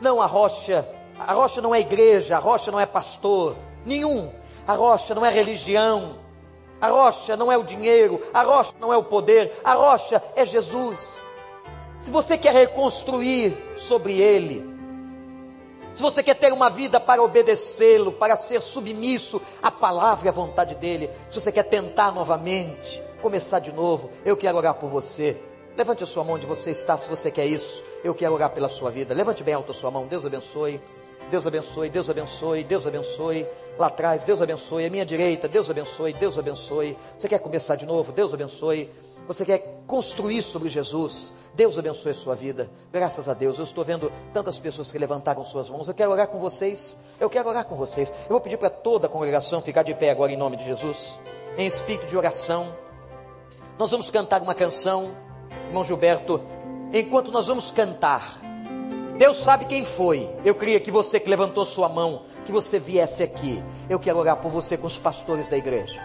não 0.00 0.20
a 0.20 0.26
rocha, 0.26 0.86
a 1.18 1.32
rocha 1.32 1.60
não 1.60 1.74
é 1.74 1.80
igreja, 1.80 2.36
a 2.36 2.38
rocha 2.38 2.70
não 2.70 2.78
é 2.78 2.86
pastor, 2.86 3.56
nenhum. 3.84 4.30
A 4.66 4.74
rocha 4.74 5.14
não 5.14 5.24
é 5.24 5.30
religião, 5.30 6.16
a 6.80 6.88
rocha 6.88 7.36
não 7.36 7.50
é 7.50 7.56
o 7.56 7.64
dinheiro, 7.64 8.20
a 8.32 8.42
rocha 8.42 8.74
não 8.78 8.92
é 8.92 8.96
o 8.96 9.04
poder, 9.04 9.60
a 9.64 9.74
rocha 9.74 10.22
é 10.34 10.44
Jesus. 10.44 11.00
Se 12.00 12.10
você 12.10 12.36
quer 12.36 12.52
reconstruir 12.52 13.56
sobre 13.76 14.20
ele, 14.20 14.76
se 15.94 16.02
você 16.02 16.22
quer 16.22 16.34
ter 16.34 16.52
uma 16.52 16.68
vida 16.68 17.00
para 17.00 17.22
obedecê-lo, 17.22 18.12
para 18.12 18.36
ser 18.36 18.60
submisso 18.60 19.40
à 19.62 19.70
palavra 19.70 20.26
e 20.26 20.28
à 20.28 20.32
vontade 20.32 20.74
dele, 20.74 21.10
se 21.30 21.40
você 21.40 21.50
quer 21.50 21.62
tentar 21.62 22.12
novamente, 22.12 23.02
começar 23.22 23.60
de 23.60 23.72
novo, 23.72 24.10
eu 24.22 24.36
quero 24.36 24.58
orar 24.58 24.74
por 24.74 24.90
você. 24.90 25.40
Levante 25.74 26.04
a 26.04 26.06
sua 26.06 26.22
mão 26.22 26.36
onde 26.36 26.46
você 26.46 26.70
está, 26.70 26.98
se 26.98 27.08
você 27.08 27.30
quer 27.30 27.46
isso. 27.46 27.82
Eu 28.04 28.14
quero 28.14 28.34
orar 28.34 28.50
pela 28.50 28.68
sua 28.68 28.90
vida. 28.90 29.14
Levante 29.14 29.42
bem 29.42 29.54
alto 29.54 29.70
a 29.70 29.74
sua 29.74 29.90
mão. 29.90 30.06
Deus 30.06 30.24
abençoe. 30.24 30.80
Deus 31.30 31.46
abençoe, 31.46 31.90
Deus 31.90 32.08
abençoe, 32.08 32.62
Deus 32.62 32.86
abençoe. 32.86 33.46
Lá 33.78 33.88
atrás, 33.88 34.22
Deus 34.22 34.40
abençoe. 34.40 34.86
À 34.86 34.90
minha 34.90 35.04
direita, 35.04 35.46
Deus 35.46 35.70
abençoe, 35.70 36.12
Deus 36.14 36.38
abençoe. 36.38 36.96
Você 37.18 37.28
quer 37.28 37.38
começar 37.38 37.76
de 37.76 37.84
novo? 37.84 38.12
Deus 38.12 38.32
abençoe. 38.32 38.90
Você 39.26 39.44
quer 39.44 39.82
construir 39.86 40.42
sobre 40.42 40.68
Jesus? 40.68 41.34
Deus 41.54 41.78
abençoe 41.78 42.12
a 42.12 42.14
sua 42.14 42.34
vida. 42.34 42.70
Graças 42.92 43.28
a 43.28 43.34
Deus. 43.34 43.58
Eu 43.58 43.64
estou 43.64 43.84
vendo 43.84 44.12
tantas 44.32 44.58
pessoas 44.58 44.92
que 44.92 44.98
levantaram 44.98 45.44
suas 45.44 45.68
mãos. 45.68 45.88
Eu 45.88 45.94
quero 45.94 46.10
orar 46.10 46.28
com 46.28 46.38
vocês. 46.38 46.98
Eu 47.18 47.28
quero 47.28 47.48
orar 47.48 47.64
com 47.64 47.74
vocês. 47.74 48.10
Eu 48.10 48.30
vou 48.30 48.40
pedir 48.40 48.56
para 48.56 48.70
toda 48.70 49.06
a 49.06 49.10
congregação 49.10 49.60
ficar 49.60 49.82
de 49.82 49.94
pé 49.94 50.10
agora 50.10 50.32
em 50.32 50.36
nome 50.36 50.56
de 50.56 50.64
Jesus. 50.64 51.18
Em 51.58 51.66
espírito 51.66 52.06
de 52.06 52.16
oração. 52.16 52.74
Nós 53.78 53.90
vamos 53.90 54.10
cantar 54.10 54.40
uma 54.42 54.54
canção. 54.54 55.14
Irmão 55.66 55.82
Gilberto, 55.82 56.40
enquanto 56.92 57.32
nós 57.32 57.46
vamos 57.48 57.70
cantar. 57.70 58.40
Deus 59.18 59.38
sabe 59.38 59.64
quem 59.64 59.84
foi. 59.84 60.30
Eu 60.44 60.54
queria 60.54 60.78
que 60.78 60.90
você 60.90 61.18
que 61.18 61.28
levantou 61.28 61.64
sua 61.64 61.88
mão, 61.88 62.22
que 62.46 62.52
você 62.52 62.78
viesse 62.78 63.22
aqui. 63.22 63.62
Eu 63.90 63.98
quero 63.98 64.18
orar 64.18 64.36
por 64.36 64.50
você 64.50 64.76
com 64.76 64.86
os 64.86 64.98
pastores 64.98 65.48
da 65.48 65.56
igreja, 65.56 66.00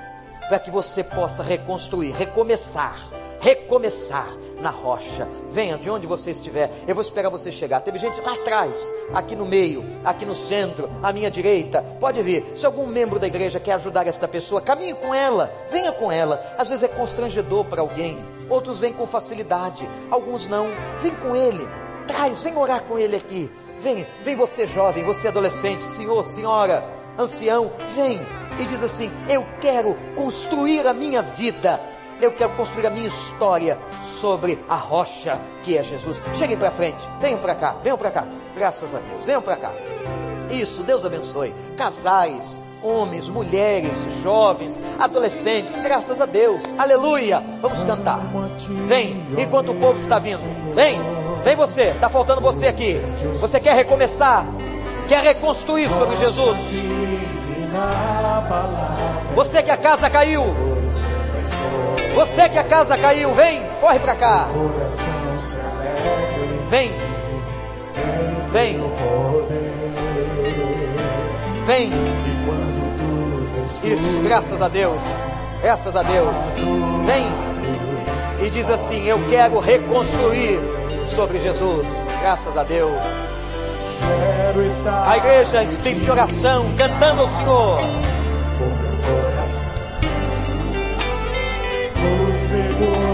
para 0.49 0.59
que 0.59 0.69
você 0.69 1.03
possa 1.03 1.41
reconstruir, 1.41 2.11
recomeçar, 2.11 3.07
recomeçar 3.39 4.35
na 4.59 4.69
rocha. 4.69 5.27
Venha 5.49 5.77
de 5.77 5.89
onde 5.89 6.05
você 6.05 6.31
estiver. 6.31 6.69
Eu 6.87 6.93
vou 6.93 7.01
esperar 7.01 7.29
você 7.29 7.51
chegar. 7.51 7.79
Teve 7.79 7.97
gente 7.97 8.19
lá 8.19 8.33
atrás, 8.33 8.91
aqui 9.13 9.35
no 9.35 9.45
meio, 9.45 9.85
aqui 10.03 10.25
no 10.25 10.35
centro, 10.35 10.89
à 11.01 11.13
minha 11.13 11.31
direita. 11.31 11.81
Pode 11.99 12.21
vir. 12.21 12.45
Se 12.55 12.65
algum 12.65 12.85
membro 12.85 13.19
da 13.19 13.27
igreja 13.27 13.59
quer 13.59 13.73
ajudar 13.73 14.05
esta 14.05 14.27
pessoa, 14.27 14.59
caminhe 14.59 14.95
com 14.95 15.15
ela, 15.15 15.51
venha 15.69 15.91
com 15.91 16.11
ela. 16.11 16.55
Às 16.57 16.69
vezes 16.69 16.83
é 16.83 16.87
constrangedor 16.87 17.65
para 17.65 17.81
alguém 17.81 18.17
outros 18.51 18.81
vêm 18.81 18.93
com 18.93 19.07
facilidade, 19.07 19.87
alguns 20.09 20.47
não. 20.47 20.69
Vem 20.99 21.15
com 21.15 21.35
ele, 21.35 21.67
traz, 22.05 22.43
vem 22.43 22.57
orar 22.57 22.83
com 22.83 22.99
ele 22.99 23.15
aqui. 23.15 23.49
Vem, 23.81 24.05
vem 24.23 24.35
você 24.35 24.67
jovem, 24.67 25.03
você 25.03 25.27
adolescente, 25.27 25.89
senhor, 25.89 26.23
senhora, 26.23 26.87
ancião, 27.17 27.71
vem 27.95 28.19
e 28.59 28.65
diz 28.65 28.83
assim: 28.83 29.11
Eu 29.27 29.43
quero 29.59 29.95
construir 30.15 30.85
a 30.87 30.93
minha 30.93 31.23
vida, 31.23 31.79
eu 32.21 32.31
quero 32.31 32.51
construir 32.51 32.85
a 32.85 32.91
minha 32.91 33.07
história 33.07 33.77
sobre 34.03 34.59
a 34.69 34.75
rocha 34.75 35.39
que 35.63 35.75
é 35.75 35.81
Jesus. 35.81 36.21
Cheguem 36.35 36.57
para 36.57 36.69
frente, 36.69 37.03
venham 37.19 37.39
para 37.39 37.55
cá, 37.55 37.75
venham 37.83 37.97
para 37.97 38.11
cá. 38.11 38.27
Graças 38.55 38.93
a 38.93 38.99
Deus, 38.99 39.25
venham 39.25 39.41
para 39.41 39.57
cá. 39.57 39.71
Isso, 40.51 40.83
Deus 40.83 41.03
abençoe. 41.03 41.51
Casais, 41.75 42.61
homens, 42.83 43.27
mulheres, 43.29 44.05
jovens, 44.21 44.79
adolescentes, 44.99 45.79
graças 45.79 46.21
a 46.21 46.27
Deus, 46.27 46.63
aleluia. 46.77 47.41
Vamos 47.59 47.83
cantar. 47.83 48.19
Vem, 48.87 49.23
enquanto 49.39 49.71
o 49.71 49.75
povo 49.75 49.97
está 49.97 50.19
vindo. 50.19 50.43
Vem, 50.75 50.99
vem 51.43 51.55
você, 51.55 51.83
está 51.83 52.09
faltando 52.09 52.41
você 52.41 52.67
aqui. 52.67 52.99
Você 53.35 53.59
quer 53.59 53.75
recomeçar, 53.75 54.45
quer 55.07 55.23
reconstruir 55.23 55.89
sobre 55.89 56.15
Jesus. 56.15 56.59
Você 59.35 59.63
que 59.63 59.71
a 59.71 59.77
casa 59.77 60.09
caiu, 60.09 60.43
você 62.13 62.49
que 62.49 62.57
a 62.57 62.63
casa 62.63 62.97
caiu, 62.97 63.33
vem, 63.33 63.61
corre 63.79 63.99
para 63.99 64.15
cá. 64.15 64.47
Vem, 66.69 66.91
vem. 68.51 68.79
Vem. 71.65 71.91
Isso, 73.83 74.19
graças 74.19 74.61
a 74.61 74.67
Deus. 74.67 75.03
Graças 75.61 75.95
a 75.95 76.03
Deus. 76.03 76.37
Vem. 77.05 78.45
E 78.45 78.49
diz 78.49 78.69
assim: 78.69 79.05
Eu 79.05 79.19
quero 79.29 79.59
reconstruir 79.59 80.59
sobre 81.15 81.39
Jesus. 81.39 81.87
Graças 82.21 82.57
a 82.57 82.63
Deus. 82.63 83.03
A 85.07 85.17
igreja, 85.17 85.63
espírito 85.63 86.05
de 86.05 86.11
oração, 86.11 86.65
cantando 86.75 87.21
ao 87.21 87.27
Senhor. 87.27 87.79
O 92.29 92.33
Senhor 92.33 93.11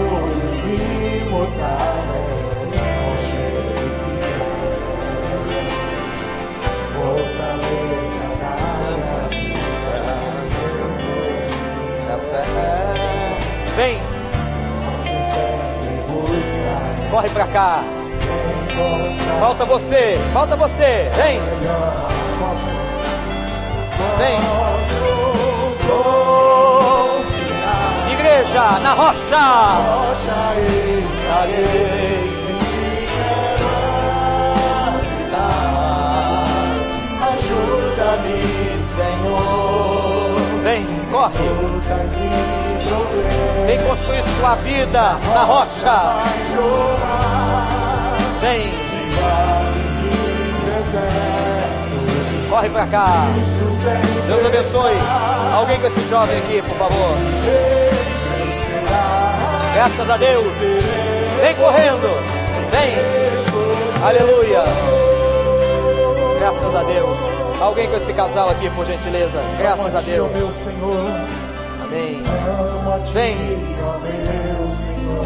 corre 17.10 17.28
pra 17.30 17.46
cá. 17.46 17.82
Falta 19.40 19.64
você, 19.64 20.18
falta 20.32 20.56
você. 20.56 21.10
Vem, 21.14 21.40
vem. 24.18 24.38
Igreja, 28.12 28.78
na 28.82 28.92
rocha. 28.94 29.38
rocha 29.78 30.54
estarei. 31.08 32.38
Ajuda-me, 37.28 38.80
Senhor. 38.80 40.34
Vem, 40.62 40.86
corre. 41.10 42.67
Vem 43.66 43.78
construir 43.86 44.22
sua 44.38 44.54
vida 44.56 45.16
na 45.34 45.42
rocha. 45.44 46.16
Vem, 48.40 48.72
corre 52.48 52.70
pra 52.70 52.86
cá. 52.86 53.26
Deus 54.26 54.46
abençoe. 54.46 54.96
Alguém 55.54 55.80
com 55.80 55.86
esse 55.86 56.08
jovem 56.08 56.38
aqui, 56.38 56.62
por 56.62 56.76
favor. 56.76 57.16
Graças 59.74 60.10
a 60.10 60.16
Deus. 60.16 60.52
Vem 61.40 61.54
correndo. 61.54 62.08
Vem. 62.70 62.96
Aleluia. 64.02 64.64
Graças 66.38 66.74
a 66.74 66.82
Deus. 66.82 67.18
Alguém 67.60 67.88
com 67.88 67.96
esse 67.96 68.12
casal 68.12 68.50
aqui, 68.50 68.70
por 68.70 68.86
gentileza. 68.86 69.40
Graças 69.58 69.94
a 69.94 70.00
Deus. 70.00 70.32
meu 70.32 70.50
Senhor. 70.50 71.47
Amém. 71.88 72.22
Vem. 73.14 73.36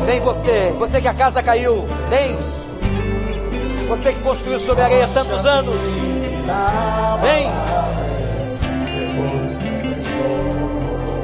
Vem 0.07 0.21
você, 0.21 0.73
você 0.79 1.01
que 1.01 1.09
a 1.09 1.15
casa 1.15 1.43
caiu. 1.43 1.87
Vem. 2.09 2.37
Você 3.89 4.13
que 4.13 4.21
construiu 4.21 4.61
sobre 4.61 4.83
a 4.83 4.87
areia 4.87 5.09
tantos 5.09 5.45
anos. 5.45 5.75
Vem. 7.21 7.51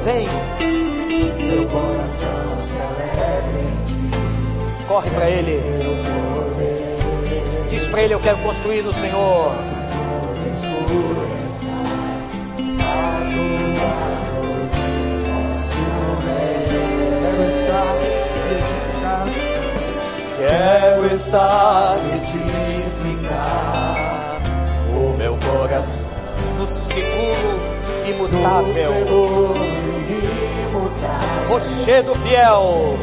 Vem. 0.03 0.27
Meu 1.47 1.67
coração 1.67 2.61
se 2.61 2.77
alegra 2.77 3.59
em 3.61 3.85
ti. 3.85 4.85
Corre 4.87 5.09
para 5.11 5.29
ele. 5.29 5.61
Diz 7.69 7.87
para 7.87 8.01
ele: 8.03 8.13
Eu 8.13 8.19
quero 8.19 8.37
construir 8.39 8.81
no 8.81 8.91
Senhor. 8.91 9.55
Escuro 10.51 11.27
está 11.45 11.63
a 12.87 13.19
tua 13.31 14.28
estar 17.69 17.95
e 18.01 18.05
edificar. 18.55 19.27
Quero 20.37 21.05
estar 21.13 21.97
e 22.03 22.07
edificar. 22.97 23.97
O 24.95 25.15
meu 25.17 25.37
coração 25.37 26.09
No 26.57 26.65
seguro 26.67 27.59
no 28.03 28.09
imutável. 28.09 28.73
seguro 28.73 29.55
e 29.55 30.09
imutável. 30.67 31.47
Rochedo 31.49 32.15
fiel. 32.15 32.97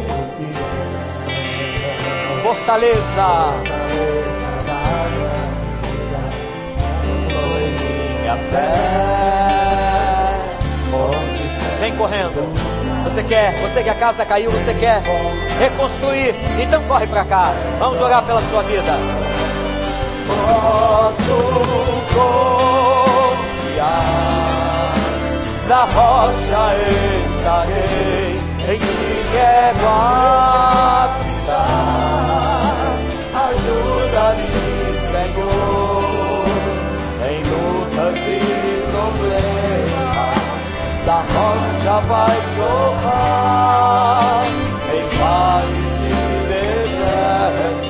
Fortaleza. 2.43 3.53
Da 4.67 4.81
minha 5.11 5.39
vida. 5.83 6.21
Minha 8.21 8.37
fé. 8.51 8.75
Onde 10.93 11.47
Vem 11.81 11.93
correndo. 11.97 12.76
Você 13.07 13.23
quer, 13.23 13.55
você 13.61 13.85
que 13.85 13.89
a 13.89 13.95
casa 13.95 14.25
caiu, 14.27 14.51
você 14.51 14.75
quer 14.75 15.01
reconstruir. 15.61 16.35
Então 16.61 16.83
corre 16.89 17.07
para 17.07 17.25
cá. 17.25 17.53
Vamos 17.79 18.01
orar 18.01 18.25
pela 18.25 18.43
sua 18.43 18.63
vida. 18.65 18.93
posso 20.27 21.23
confiar. 23.73 24.03
Na 25.69 25.85
rocha 25.85 26.77
estarei, 27.25 28.41
em 28.69 28.79
ti 28.79 29.25
quero 29.31 29.87
habitar. 29.89 31.67
Ajuda-me, 33.49 33.86
rocha 41.87 42.01
vai 42.01 42.37
jorrar, 42.57 44.45
Em 44.93 45.07
vales 45.19 45.95
e 46.03 46.11
desertos, 46.49 47.89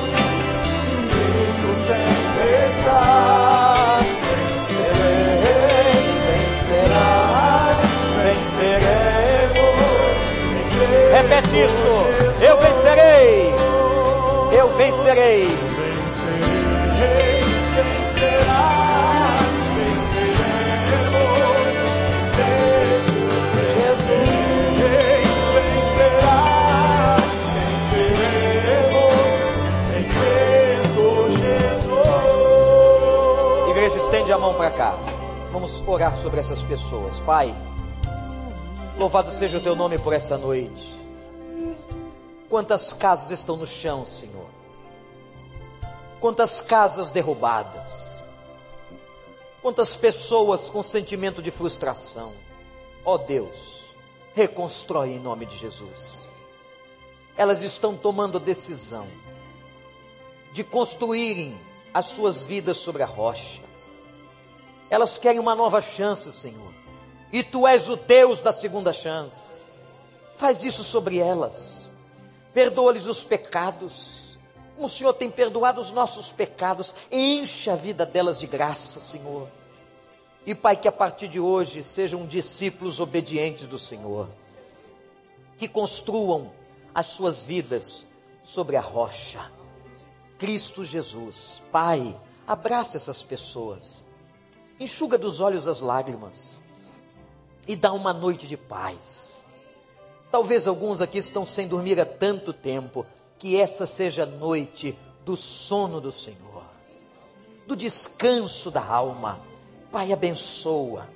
Cristo 1.09 1.69
sempre 1.87 2.47
está. 2.69 3.99
Vencerei, 4.53 6.05
vencerás, 6.27 7.79
venceremos. 8.23 9.77
Repete 11.11 11.55
isso. 11.63 11.93
Eu 12.41 12.55
vencerei. 12.57 13.53
Eu 14.51 14.67
vencerei. 14.77 15.47
Vencerei, 15.75 17.36
estende 34.27 34.33
a 34.33 34.37
mão 34.37 34.53
para 34.55 34.71
cá. 34.71 34.91
Vamos 35.53 35.81
orar 35.87 36.17
sobre 36.17 36.41
essas 36.41 36.61
pessoas. 36.61 37.17
Pai, 37.21 37.55
louvado 38.97 39.31
seja 39.31 39.57
o 39.57 39.61
teu 39.61 39.73
nome 39.73 39.97
por 39.97 40.11
essa 40.11 40.37
noite. 40.37 40.93
Quantas 42.49 42.91
casas 42.91 43.31
estão 43.31 43.55
no 43.55 43.65
chão, 43.65 44.03
Senhor? 44.03 44.47
Quantas 46.19 46.59
casas 46.59 47.09
derrubadas? 47.09 48.25
Quantas 49.61 49.95
pessoas 49.95 50.69
com 50.69 50.83
sentimento 50.83 51.41
de 51.41 51.49
frustração? 51.49 52.33
Ó 53.05 53.17
Deus, 53.17 53.85
reconstrói 54.35 55.11
em 55.11 55.19
nome 55.19 55.45
de 55.45 55.57
Jesus. 55.57 56.27
Elas 57.37 57.61
estão 57.61 57.95
tomando 57.95 58.41
decisão 58.41 59.07
de 60.51 60.65
construírem 60.65 61.57
as 61.93 62.07
suas 62.07 62.43
vidas 62.43 62.75
sobre 62.75 63.03
a 63.03 63.05
rocha. 63.05 63.66
Elas 64.89 65.17
querem 65.17 65.39
uma 65.39 65.55
nova 65.55 65.81
chance, 65.81 66.31
Senhor. 66.31 66.73
E 67.31 67.43
tu 67.43 67.67
és 67.67 67.89
o 67.89 67.95
Deus 67.95 68.41
da 68.41 68.51
segunda 68.51 68.93
chance. 68.93 69.61
Faz 70.37 70.63
isso 70.63 70.83
sobre 70.83 71.17
elas. 71.19 71.91
Perdoa-lhes 72.53 73.05
os 73.05 73.23
pecados. 73.23 74.39
Como 74.75 74.87
o 74.87 74.89
Senhor 74.89 75.13
tem 75.13 75.29
perdoado 75.29 75.81
os 75.81 75.91
nossos 75.91 76.31
pecados, 76.31 76.95
enche 77.11 77.69
a 77.69 77.75
vida 77.75 78.05
delas 78.05 78.39
de 78.39 78.47
graça, 78.47 78.99
Senhor. 78.99 79.49
E 80.45 80.55
Pai, 80.55 80.77
que 80.77 80.87
a 80.87 80.91
partir 80.91 81.27
de 81.27 81.39
hoje 81.39 81.83
sejam 81.83 82.25
discípulos 82.25 83.01
obedientes 83.01 83.67
do 83.67 83.77
Senhor. 83.77 84.29
Que 85.57 85.67
construam 85.67 86.51
as 86.95 87.07
suas 87.07 87.43
vidas 87.43 88.07
sobre 88.41 88.77
a 88.77 88.81
rocha. 88.81 89.51
Cristo 90.37 90.85
Jesus. 90.85 91.61
Pai, 91.71 92.15
abraça 92.47 92.95
essas 92.95 93.21
pessoas. 93.21 94.06
Enxuga 94.79 95.17
dos 95.17 95.39
olhos 95.39 95.67
as 95.67 95.81
lágrimas. 95.81 96.59
E 97.67 97.75
dá 97.75 97.91
uma 97.91 98.13
noite 98.13 98.47
de 98.47 98.55
paz. 98.55 99.43
Talvez 100.31 100.67
alguns 100.67 101.01
aqui 101.01 101.17
estão 101.17 101.45
sem 101.45 101.67
dormir 101.67 101.99
há 101.99 102.05
tanto 102.05 102.53
tempo. 102.53 103.05
Que 103.39 103.59
essa 103.59 103.85
seja 103.85 104.23
a 104.23 104.25
noite 104.25 104.97
do 105.23 105.35
sono 105.35 105.99
do 105.99 106.11
Senhor, 106.11 106.63
do 107.67 107.75
descanso 107.75 108.71
da 108.71 108.83
alma. 108.83 109.39
Pai, 109.91 110.11
abençoa, 110.11 111.07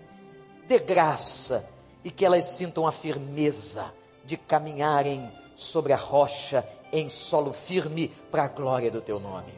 dê 0.67 0.77
graça 0.77 1.67
e 2.03 2.11
que 2.11 2.25
elas 2.25 2.45
sintam 2.45 2.85
a 2.85 2.91
firmeza 2.91 3.91
de 4.25 4.37
caminharem 4.37 5.31
sobre 5.55 5.93
a 5.93 5.97
rocha 5.97 6.67
em 6.91 7.07
solo 7.09 7.53
firme 7.53 8.09
para 8.29 8.43
a 8.43 8.47
glória 8.47 8.91
do 8.91 9.01
teu 9.01 9.19
nome. 9.19 9.53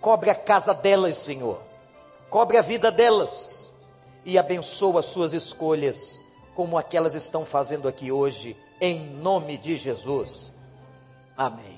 Cobre 0.00 0.30
a 0.30 0.34
casa 0.34 0.74
delas, 0.74 1.16
Senhor. 1.16 1.67
Cobre 2.30 2.58
a 2.58 2.62
vida 2.62 2.90
delas 2.92 3.74
e 4.24 4.38
abençoa 4.38 5.00
suas 5.00 5.32
escolhas, 5.32 6.22
como 6.54 6.76
aquelas 6.76 7.14
estão 7.14 7.46
fazendo 7.46 7.88
aqui 7.88 8.12
hoje, 8.12 8.54
em 8.80 9.00
nome 9.00 9.56
de 9.56 9.76
Jesus. 9.76 10.52
Amém. 11.36 11.77